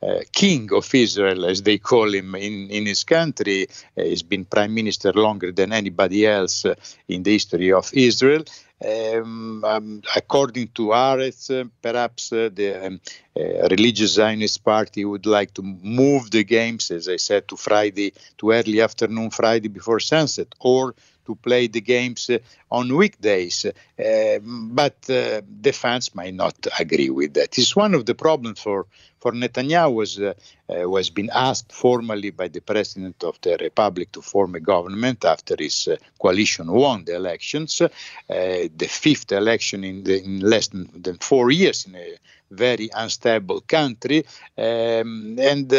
[0.02, 3.68] uh, king of Israel, as they call him in, in his country.
[3.98, 6.66] Uh, he's been prime minister longer than anybody else
[7.08, 8.44] in the history of Israel.
[8.84, 13.00] Um, um, according to Haaretz, uh, perhaps uh, the um,
[13.40, 18.14] uh, religious Zionist party would like to move the games, as I said, to Friday,
[18.38, 20.94] to early afternoon Friday before sunset, or
[21.26, 22.38] to play the games uh,
[22.72, 23.66] on weekdays.
[23.66, 27.58] Uh, but uh, the fans might not agree with that.
[27.58, 28.88] It's one of the problems for
[29.20, 30.34] for Netanyahu was uh,
[30.70, 35.26] uh, was been asked formally by the president of the republic to form a government
[35.26, 37.82] after his uh, coalition won the elections,
[38.28, 42.18] the fifth election in, the, in less than, than, four years in a
[42.52, 44.24] very unstable country,
[44.60, 45.72] um, and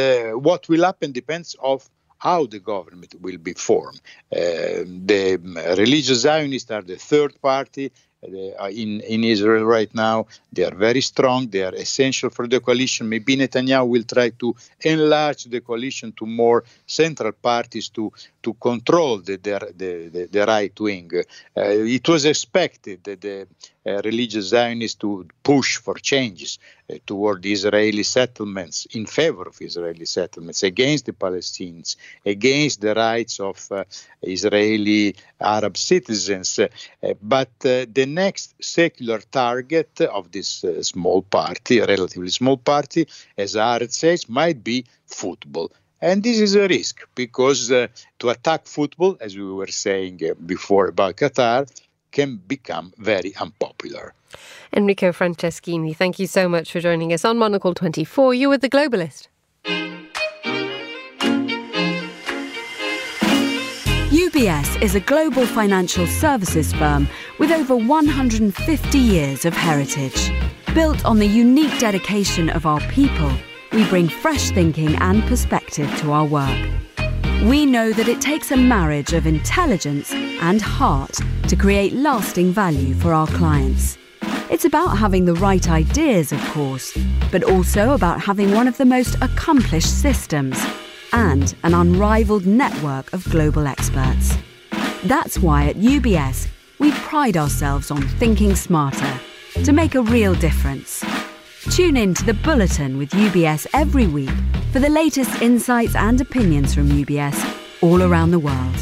[0.42, 1.88] what will happen depends of
[2.18, 4.00] how the government will be formed.
[4.32, 5.38] Uh, the
[5.76, 7.92] religious Zionists are the third party
[8.26, 10.26] uh, in, in Israel right now.
[10.52, 11.48] They are very strong.
[11.48, 13.08] They are essential for the coalition.
[13.08, 18.12] Maybe Netanyahu will try to enlarge the coalition to more central parties to,
[18.42, 21.10] to control the, the, the, the right wing.
[21.14, 21.22] Uh,
[21.54, 23.46] it was expected that the
[23.86, 26.58] religious Zionists to push for changes
[26.90, 33.40] uh, toward Israeli settlements, in favor of Israeli settlements, against the Palestinians, against the rights
[33.40, 33.84] of uh,
[34.22, 36.58] Israeli Arab citizens.
[36.58, 36.68] Uh,
[37.22, 43.06] but the next secular target of this small party, a relatively small party,
[43.36, 45.70] as Haaretz says, might be football.
[46.00, 50.34] And this is a risk because uh, to attack football, as we were saying uh,
[50.34, 51.66] before about Qatar,
[52.16, 54.14] can become very unpopular.
[54.74, 58.32] Enrico Franceschini, thank you so much for joining us on Monocle 24.
[58.32, 59.28] You were the globalist.
[64.08, 67.06] UBS is a global financial services firm
[67.38, 70.32] with over 150 years of heritage.
[70.74, 73.30] Built on the unique dedication of our people,
[73.72, 76.85] we bring fresh thinking and perspective to our work.
[77.44, 81.16] We know that it takes a marriage of intelligence and heart
[81.48, 83.98] to create lasting value for our clients.
[84.50, 86.96] It's about having the right ideas, of course,
[87.30, 90.58] but also about having one of the most accomplished systems
[91.12, 94.36] and an unrivaled network of global experts.
[95.04, 96.48] That's why at UBS,
[96.80, 99.20] we pride ourselves on thinking smarter
[99.62, 101.04] to make a real difference.
[101.70, 104.30] Tune in to the Bulletin with UBS every week
[104.72, 107.36] for the latest insights and opinions from UBS
[107.82, 108.76] all around the world.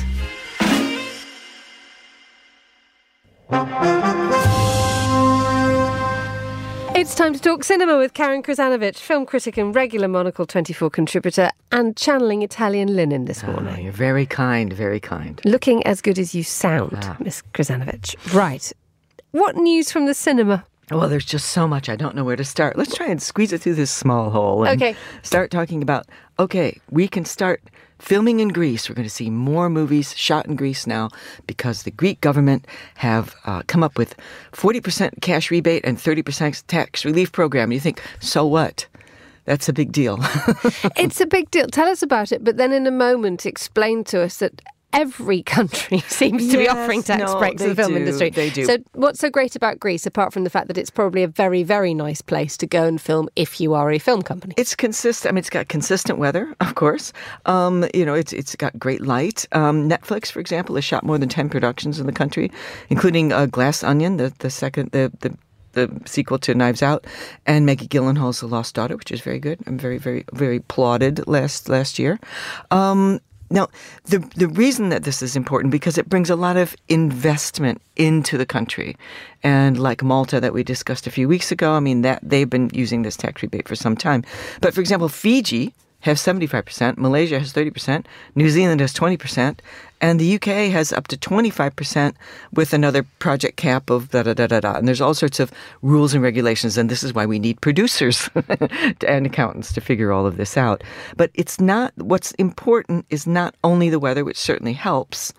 [6.97, 11.51] It's time to talk cinema with Karen Krizanovich, film critic and regular Monocle 24 contributor,
[11.73, 13.75] and channeling Italian linen this morning.
[13.77, 15.41] Oh, you're very kind, very kind.
[15.45, 17.17] Looking as good as you sound, Ah.
[17.21, 18.15] Miss Krizanovich.
[18.33, 18.73] Right.
[19.33, 20.65] What news from the cinema?
[20.91, 21.89] Well, there's just so much.
[21.89, 22.77] I don't know where to start.
[22.77, 24.97] Let's try and squeeze it through this small hole and Okay.
[25.23, 26.07] start talking about
[26.39, 27.63] okay, we can start
[28.01, 28.89] filming in Greece.
[28.89, 31.09] We're going to see more movies shot in Greece now
[31.47, 32.67] because the Greek government
[32.97, 34.17] have uh, come up with
[34.53, 37.71] 40% cash rebate and 30% tax relief program.
[37.73, 38.87] You think, so what?
[39.45, 40.19] That's a big deal.
[40.97, 41.67] it's a big deal.
[41.69, 44.61] Tell us about it, but then in a moment explain to us that
[44.95, 48.31] every country seems to be offering tax no, breaks to the film do, industry.
[48.31, 48.65] they do.
[48.65, 51.63] So what's so great about Greece apart from the fact that it's probably a very
[51.63, 54.55] very nice place to go and film if you are a film company?
[54.57, 55.31] It's consistent.
[55.31, 57.13] I mean, it's got consistent weather, of course.
[57.45, 59.47] Um, you know, it's it's got great light.
[59.53, 62.51] Um, Netflix, for example, has shot more than ten productions in the country,
[62.89, 65.37] including uh, Glass Onion, the the second the the.
[65.75, 67.05] The sequel to Knives Out,
[67.47, 69.59] and Maggie Gyllenhaal's The Lost Daughter, which is very good.
[69.67, 72.21] I'm very, very, very applauded last last year.
[72.71, 73.19] Um,
[73.51, 73.69] now,
[74.05, 78.39] the the reason that this is important because it brings a lot of investment into
[78.39, 78.97] the country,
[79.43, 82.71] and like Malta that we discussed a few weeks ago, I mean that they've been
[82.73, 84.25] using this tax rebate for some time.
[84.61, 89.59] But for example, Fiji have 75%, Malaysia has 30%, New Zealand has 20%,
[90.05, 92.15] and the UK has up to 25%
[92.53, 94.75] with another project cap of da da da da da.
[94.75, 95.51] And there's all sorts of
[95.81, 98.29] rules and regulations, and this is why we need producers
[99.09, 100.85] and accountants to figure all of this out.
[101.17, 105.33] But it's not, what's important is not only the weather, which certainly helps,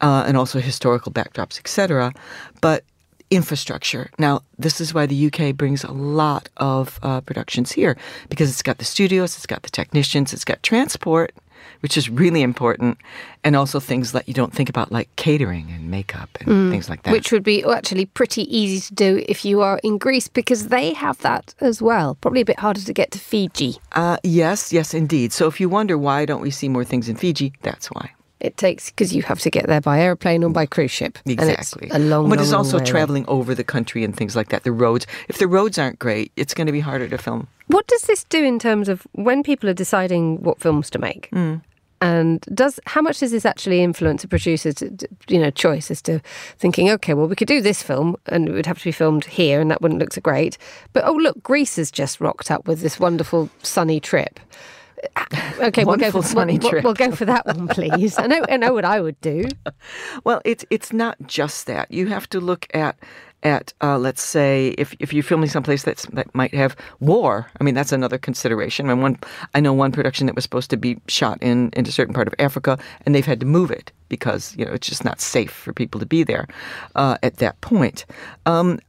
[0.00, 2.14] uh, and also historical backdrops, etc.,
[2.62, 2.84] but
[3.30, 4.08] infrastructure.
[4.18, 7.98] Now, this is why the UK brings a lot of uh, productions here
[8.30, 11.34] because it's got the studios, it's got the technicians, it's got transport,
[11.80, 12.98] which is really important,
[13.44, 17.02] and also things that you don't think about like catering and makeup and things like
[17.02, 17.10] that.
[17.10, 17.12] Mm.
[17.12, 20.92] Which would be actually pretty easy to do if you are in Greece because they
[20.94, 22.14] have that as well.
[22.16, 23.76] Probably a bit harder to get to Fiji.
[23.92, 25.32] uh, yes, yes, indeed.
[25.32, 28.10] So if you wonder why don't we see more things in Fiji, that's why.
[28.38, 31.18] It takes because you have to get there by airplane or by cruise ship.
[31.24, 31.88] And it's Exactly.
[31.90, 32.86] a long, but it's long also away.
[32.86, 34.62] traveling over the country and things like that.
[34.62, 37.48] The roads, if the roads aren't great, it's going to be harder to film.
[37.68, 41.30] What does this do in terms of when people are deciding what films to make?
[41.32, 41.62] Mm.
[42.02, 44.82] And does how much does this actually influence a producer's
[45.28, 46.20] you know choice as to
[46.58, 49.24] thinking, okay, well we could do this film and it would have to be filmed
[49.24, 50.58] here and that wouldn't look so great.
[50.92, 54.38] But oh look, Greece has just rocked up with this wonderful sunny trip.
[55.60, 56.84] Okay, we'll go, for, sunny we'll, trip.
[56.84, 58.18] we'll go for that one, please.
[58.18, 59.48] I know, I know what I would do.
[60.24, 61.90] Well, it's it's not just that.
[61.90, 62.96] You have to look at
[63.46, 67.48] at uh, let's say if if you're filming someplace that's that might have war.
[67.60, 68.88] I mean, that's another consideration.
[68.88, 69.18] I And one
[69.54, 72.26] I know one production that was supposed to be shot in in a certain part
[72.26, 72.76] of Africa,
[73.06, 76.00] and they've had to move it because you know it's just not safe for people
[76.00, 76.48] to be there
[76.96, 78.04] uh, at that point.
[78.44, 78.80] Um,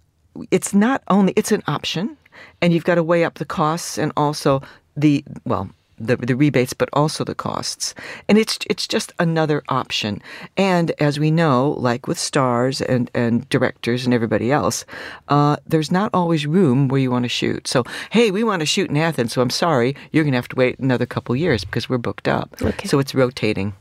[0.52, 2.18] it's not only it's an option,
[2.62, 4.62] and you've got to weigh up the costs and also
[4.96, 7.94] the well the the rebates, but also the costs.
[8.28, 10.22] And it's it's just another option.
[10.56, 14.86] And as we know, like with stars and and directors and everybody else,
[15.28, 17.68] uh, there's not always room where you want to shoot.
[17.68, 20.50] So hey, we want to shoot in Athens, so I'm sorry, you're going to have
[20.50, 22.56] to wait another couple years because we're booked up.
[22.62, 22.88] Okay.
[22.88, 23.74] So it's rotating.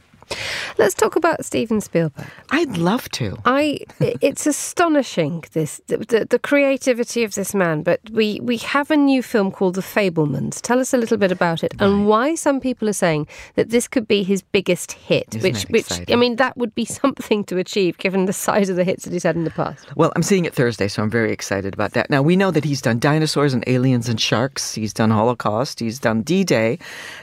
[0.78, 2.26] Let's talk about Steven Spielberg.
[2.50, 3.38] I'd love to.
[3.44, 7.82] I it's astonishing this the, the, the, creativity of this man.
[7.82, 10.60] But we we have a new film called The Fabelmans.
[10.60, 11.86] Tell us a little bit about it right.
[11.86, 15.34] and why some people are saying that this could be his biggest hit.
[15.34, 18.76] Isn't which which I mean that would be something to achieve given the size of
[18.76, 19.86] the hits that he's had in the past.
[19.96, 22.10] Well, I'm seeing it Thursday, so I'm very excited about that.
[22.10, 24.74] Now we know that he's done dinosaurs and aliens and sharks.
[24.74, 25.80] He's done Holocaust.
[25.80, 26.78] He's done D-Day.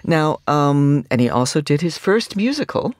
[0.05, 2.92] Now, um, and he also did his first musical.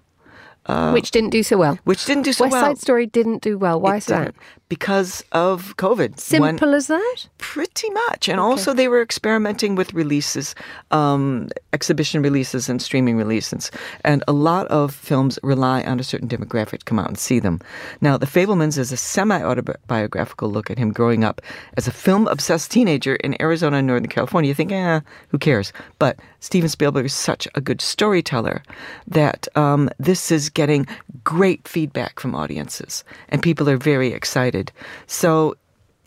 [0.66, 1.78] Uh, which didn't do so well.
[1.84, 2.61] Which didn't do so West well.
[2.61, 3.82] West Side Story didn't do well.
[3.82, 4.34] Why it is that?
[4.70, 6.20] Because of COVID.
[6.20, 7.28] Simple when, as that?
[7.38, 8.30] Pretty much.
[8.30, 8.45] And okay.
[8.45, 10.55] also, they were experimenting with releases,
[10.91, 13.72] um, exhibition releases, and streaming releases.
[14.03, 17.39] And a lot of films rely on a certain demographic to come out and see
[17.39, 17.59] them.
[18.01, 21.41] Now, The Fabelmans is a semi autobiographical look at him growing up
[21.78, 24.47] as a film obsessed teenager in Arizona and Northern California.
[24.47, 25.74] You think, eh, who cares?
[25.99, 28.63] But Steven Spielberg is such a good storyteller
[29.07, 30.85] that um, this is getting
[31.23, 34.69] great feedback from audiences, and people are very excited.
[35.07, 35.55] So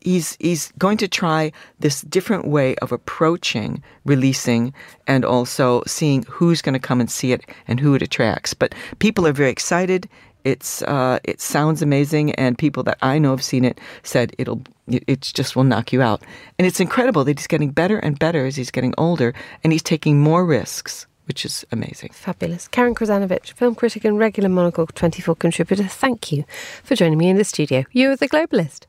[0.03, 4.75] he's he's going to try this different way of approaching releasing
[5.07, 8.53] and also seeing who's going to come and see it and who it attracts.
[8.53, 10.07] But people are very excited.
[10.47, 14.63] It's uh, it sounds amazing, and people that I know have seen it said it'll
[14.87, 16.23] it just will knock you out.
[16.57, 19.35] And it's incredible that he's getting better and better as he's getting older,
[19.65, 22.11] and he's taking more risks which is amazing.
[22.13, 22.69] Fabulous.
[22.69, 26.45] Karen Krizanovich, film critic and regular Monocle 24 contributor, thank you
[26.85, 27.85] for joining me in the studio.
[27.91, 28.87] You are the Globalist.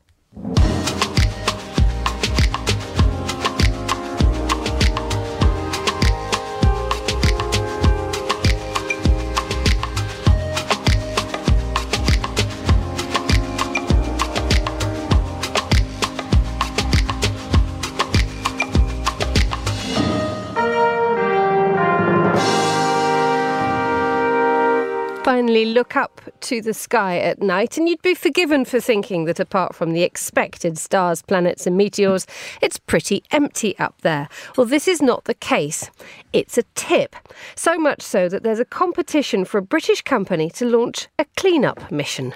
[25.64, 29.74] Look up to the sky at night, and you'd be forgiven for thinking that apart
[29.74, 32.26] from the expected stars, planets, and meteors,
[32.60, 34.28] it's pretty empty up there.
[34.56, 35.90] Well, this is not the case.
[36.32, 37.16] It's a tip.
[37.54, 41.90] So much so that there's a competition for a British company to launch a clean-up
[41.90, 42.34] mission.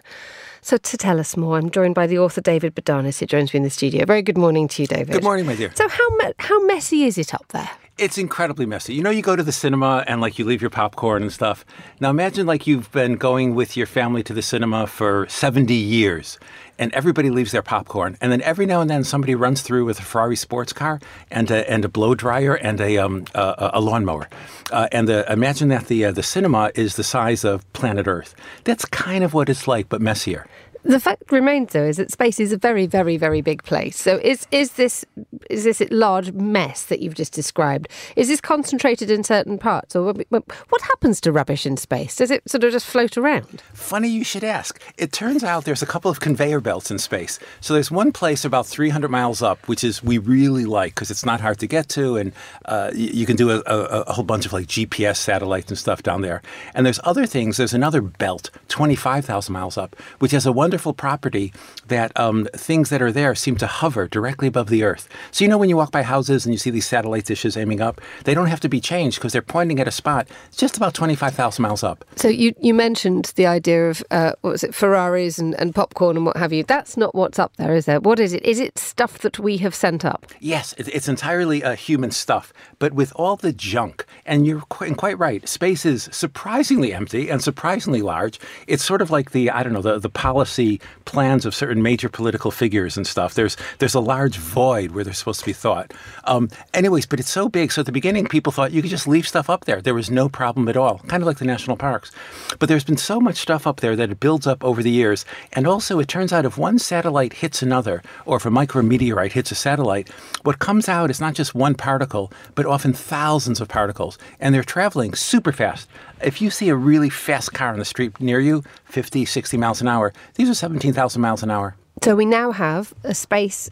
[0.65, 3.59] So, to tell us more, I'm joined by the author David Bodanis, who joins me
[3.59, 4.05] in the studio.
[4.05, 5.11] Very good morning to you, David.
[5.11, 5.73] Good morning, my dear.
[5.75, 7.69] So, how, me- how messy is it up there?
[7.99, 8.95] It's incredibly messy.
[8.95, 11.65] You know, you go to the cinema and like you leave your popcorn and stuff.
[12.01, 16.39] Now imagine like you've been going with your family to the cinema for 70 years
[16.79, 18.17] and everybody leaves their popcorn.
[18.21, 21.01] And then every now and then somebody runs through with a Ferrari sports car
[21.31, 24.29] and a, and a blow dryer and a, um, a, a lawnmower.
[24.71, 28.35] Uh, and the, imagine that the, uh, the cinema is the size of planet Earth.
[28.65, 30.47] That's kind of what it's like, but messier.
[30.85, 33.97] The fact remains, though, is that space is a very, very, very big place.
[33.97, 35.05] So, is is this
[35.49, 37.89] is this large mess that you've just described?
[38.17, 42.17] Is this concentrated in certain parts, or what happens to rubbish in space?
[42.17, 43.63] Does it sort of just float around?
[43.73, 44.83] Funny you should ask.
[44.99, 47.39] It turns out there's a couple of conveyor belts in space.
[47.61, 51.25] So there's one place about 300 miles up, which is we really like because it's
[51.25, 52.33] not hard to get to, and
[52.65, 56.03] uh, you can do a, a, a whole bunch of like GPS satellites and stuff
[56.03, 56.43] down there.
[56.75, 57.57] And there's other things.
[57.57, 61.53] There's another belt, 25,000 miles up, which has a one wonderful property
[61.89, 65.07] that um, things that are there seem to hover directly above the Earth.
[65.31, 67.83] So, you know, when you walk by houses and you see these satellite dishes aiming
[67.83, 70.95] up, they don't have to be changed because they're pointing at a spot just about
[70.95, 72.07] 25,000 miles up.
[72.17, 76.17] So, you, you mentioned the idea of, uh, what was it, Ferraris and, and popcorn
[76.17, 76.65] and what have you.
[76.65, 78.01] That's not what's up there, is there?
[78.01, 78.43] What is it?
[78.43, 80.25] Is it stuff that we have sent up?
[80.41, 84.07] Yes, it's entirely uh, human stuff, but with all the junk.
[84.25, 85.47] And you're quite, quite right.
[85.47, 88.41] Space is surprisingly empty and surprisingly large.
[88.67, 91.83] It's sort of like the, I don't know, the, the policy policy plans of certain
[91.83, 93.35] major political figures and stuff.
[93.35, 95.93] There's there's a large void where they're supposed to be thought.
[96.25, 97.73] Um, anyways, but it's so big.
[97.73, 99.83] So at the beginning, people thought you could just leave stuff up there.
[99.83, 102.13] There was no problem at all, kind of like the national parks.
[102.59, 105.25] But there's been so much stuff up there that it builds up over the years.
[105.53, 109.53] And also, it turns out if one satellite hits another, or if a micrometeorite hits
[109.53, 110.09] a satellite,
[110.45, 114.65] what comes out is not just one particle, but often thousands of particles, and they're
[114.65, 115.89] traveling super fast.
[116.23, 119.81] If you see a really fast car on the street near you, 50, 60 miles
[119.81, 121.77] an hour, these are 17,000 miles an hour.
[122.03, 123.71] So we now have a space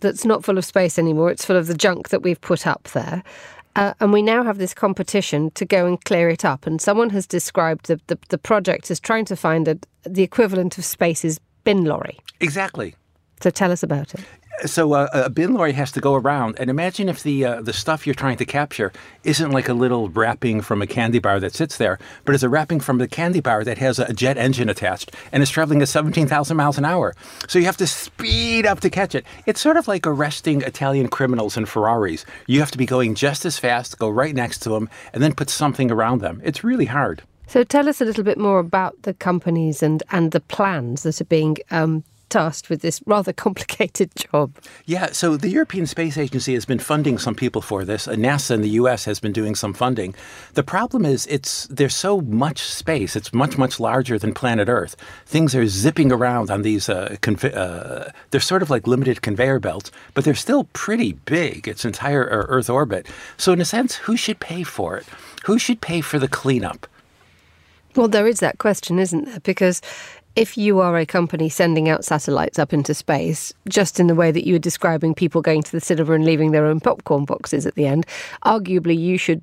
[0.00, 1.30] that's not full of space anymore.
[1.30, 3.22] It's full of the junk that we've put up there.
[3.76, 6.66] Uh, and we now have this competition to go and clear it up.
[6.66, 10.78] And someone has described the, the, the project as trying to find a, the equivalent
[10.78, 12.18] of space's bin lorry.
[12.40, 12.94] Exactly.
[13.40, 14.20] So tell us about it
[14.66, 17.72] so uh, a bin lorry has to go around, and imagine if the uh, the
[17.72, 18.92] stuff you're trying to capture
[19.24, 22.48] isn't like a little wrapping from a candy bar that sits there, but is a
[22.48, 25.88] wrapping from the candy bar that has a jet engine attached and is traveling at
[25.88, 27.14] 17,000 miles an hour.
[27.46, 29.24] So you have to speed up to catch it.
[29.46, 32.24] It's sort of like arresting Italian criminals in Ferraris.
[32.46, 35.34] You have to be going just as fast, go right next to them, and then
[35.34, 36.40] put something around them.
[36.44, 37.22] It's really hard.
[37.46, 41.20] So tell us a little bit more about the companies and, and the plans that
[41.20, 44.54] are being um, tasked with this rather complicated job.
[44.86, 48.06] Yeah, so the European Space Agency has been funding some people for this.
[48.06, 49.04] NASA in the U.S.
[49.04, 50.14] has been doing some funding.
[50.54, 53.16] The problem is, it's there's so much space.
[53.16, 54.96] It's much much larger than planet Earth.
[55.26, 56.88] Things are zipping around on these.
[56.88, 61.68] Uh, conve- uh, they're sort of like limited conveyor belts, but they're still pretty big.
[61.68, 63.06] It's entire Earth orbit.
[63.36, 65.06] So in a sense, who should pay for it?
[65.44, 66.86] Who should pay for the cleanup?
[67.96, 69.40] Well, there is that question, isn't there?
[69.40, 69.80] Because
[70.38, 74.30] if you are a company sending out satellites up into space, just in the way
[74.30, 77.66] that you were describing people going to the cinema and leaving their own popcorn boxes
[77.66, 78.06] at the end,
[78.44, 79.42] arguably you should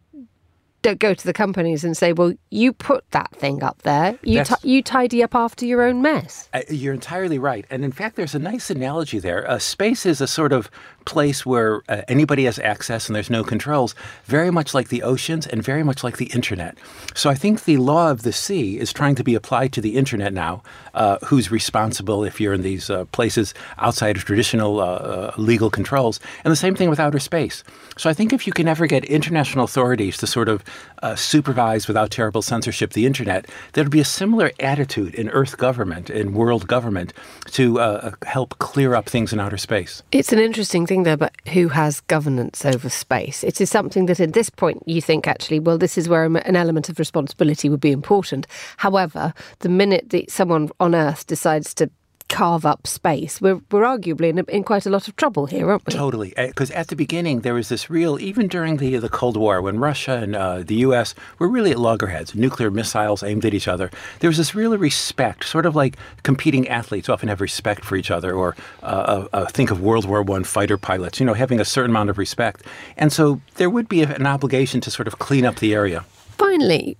[0.94, 4.18] go to the companies and say, "Well, you put that thing up there.
[4.22, 7.92] You t- you tidy up after your own mess." Uh, you're entirely right, and in
[7.92, 9.50] fact, there's a nice analogy there.
[9.50, 10.70] Uh, space is a sort of
[11.06, 13.96] place where uh, anybody has access and there's no controls,
[14.26, 16.78] very much like the oceans and very much like the internet.
[17.14, 19.96] So I think the law of the sea is trying to be applied to the
[19.96, 20.64] internet now.
[20.94, 25.70] Uh, who's responsible if you're in these uh, places outside of traditional uh, uh, legal
[25.70, 26.20] controls?
[26.44, 27.64] And the same thing with outer space.
[27.98, 30.64] So I think if you can ever get international authorities to sort of
[31.04, 36.10] uh, supervise without terrible censorship the internet, there'd be a similar attitude in Earth government,
[36.10, 37.14] in world government,
[37.52, 37.78] to
[38.26, 40.02] help clear up things in outer space.
[40.12, 43.44] It's an interesting thing there, but who has governance over space?
[43.44, 46.56] It is something that at this point you think actually, well, this is where an
[46.56, 48.48] element of responsibility would be important.
[48.78, 51.90] However, the minute that someone on Earth decides to
[52.30, 53.40] carve up space.
[53.40, 55.94] We're, we're arguably in, in quite a lot of trouble here, aren't we?
[55.94, 56.34] Totally.
[56.36, 59.80] Because at the beginning, there was this real, even during the, the Cold War, when
[59.80, 61.16] Russia and uh, the U.S.
[61.40, 65.46] were really at loggerheads, nuclear missiles aimed at each other, there was this real respect,
[65.46, 69.46] sort of like competing athletes often have respect for each other, or uh, uh, uh
[69.46, 72.64] think of World War I fighter pilots, you know, having a certain amount of respect.
[72.98, 76.06] And so there would be an obligation to sort of clean up the area.
[76.38, 76.98] Finally,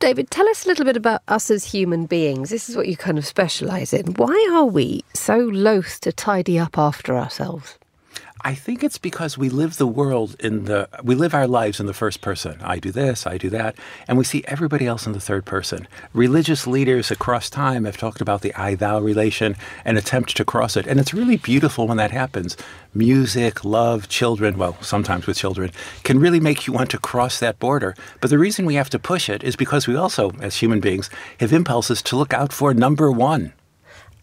[0.00, 2.50] David, tell us a little bit about us as human beings.
[2.50, 4.14] This is what you kind of specialise in.
[4.14, 7.76] Why are we so loath to tidy up after ourselves?
[8.42, 11.86] I think it's because we live the world in the we live our lives in
[11.86, 12.58] the first person.
[12.62, 13.74] I do this, I do that,
[14.06, 15.88] and we see everybody else in the third person.
[16.12, 20.76] Religious leaders across time have talked about the I thou relation and attempt to cross
[20.76, 22.56] it, and it's really beautiful when that happens.
[22.94, 25.72] Music, love, children, well, sometimes with children,
[26.04, 27.96] can really make you want to cross that border.
[28.20, 31.10] But the reason we have to push it is because we also, as human beings,
[31.40, 33.52] have impulses to look out for number 1.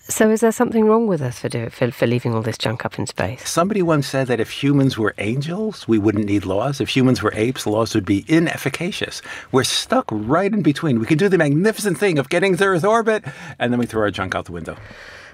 [0.07, 2.85] So, is there something wrong with us for, do, for, for leaving all this junk
[2.85, 3.49] up in space?
[3.49, 6.79] Somebody once said that if humans were angels, we wouldn't need laws.
[6.79, 9.23] If humans were apes, laws would be inefficacious.
[9.51, 10.99] We're stuck right in between.
[10.99, 13.25] We can do the magnificent thing of getting to Earth orbit,
[13.57, 14.77] and then we throw our junk out the window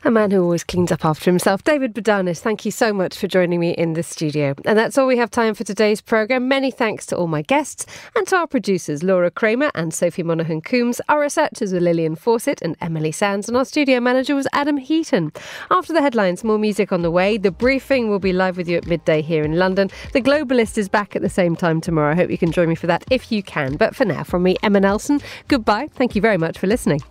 [0.03, 1.63] a man who always cleans up after himself.
[1.63, 4.55] David Bodanis, thank you so much for joining me in the studio.
[4.65, 6.47] And that's all we have time for today's programme.
[6.47, 7.85] Many thanks to all my guests
[8.15, 11.01] and to our producers, Laura Kramer and Sophie Monaghan Coombs.
[11.07, 15.31] Our researchers were Lillian Fawcett and Emily Sands, and our studio manager was Adam Heaton.
[15.69, 17.37] After the headlines, more music on the way.
[17.37, 19.89] The briefing will be live with you at midday here in London.
[20.13, 22.11] The Globalist is back at the same time tomorrow.
[22.11, 23.77] I hope you can join me for that if you can.
[23.77, 25.89] But for now, from me, Emma Nelson, goodbye.
[25.93, 27.01] Thank you very much for listening.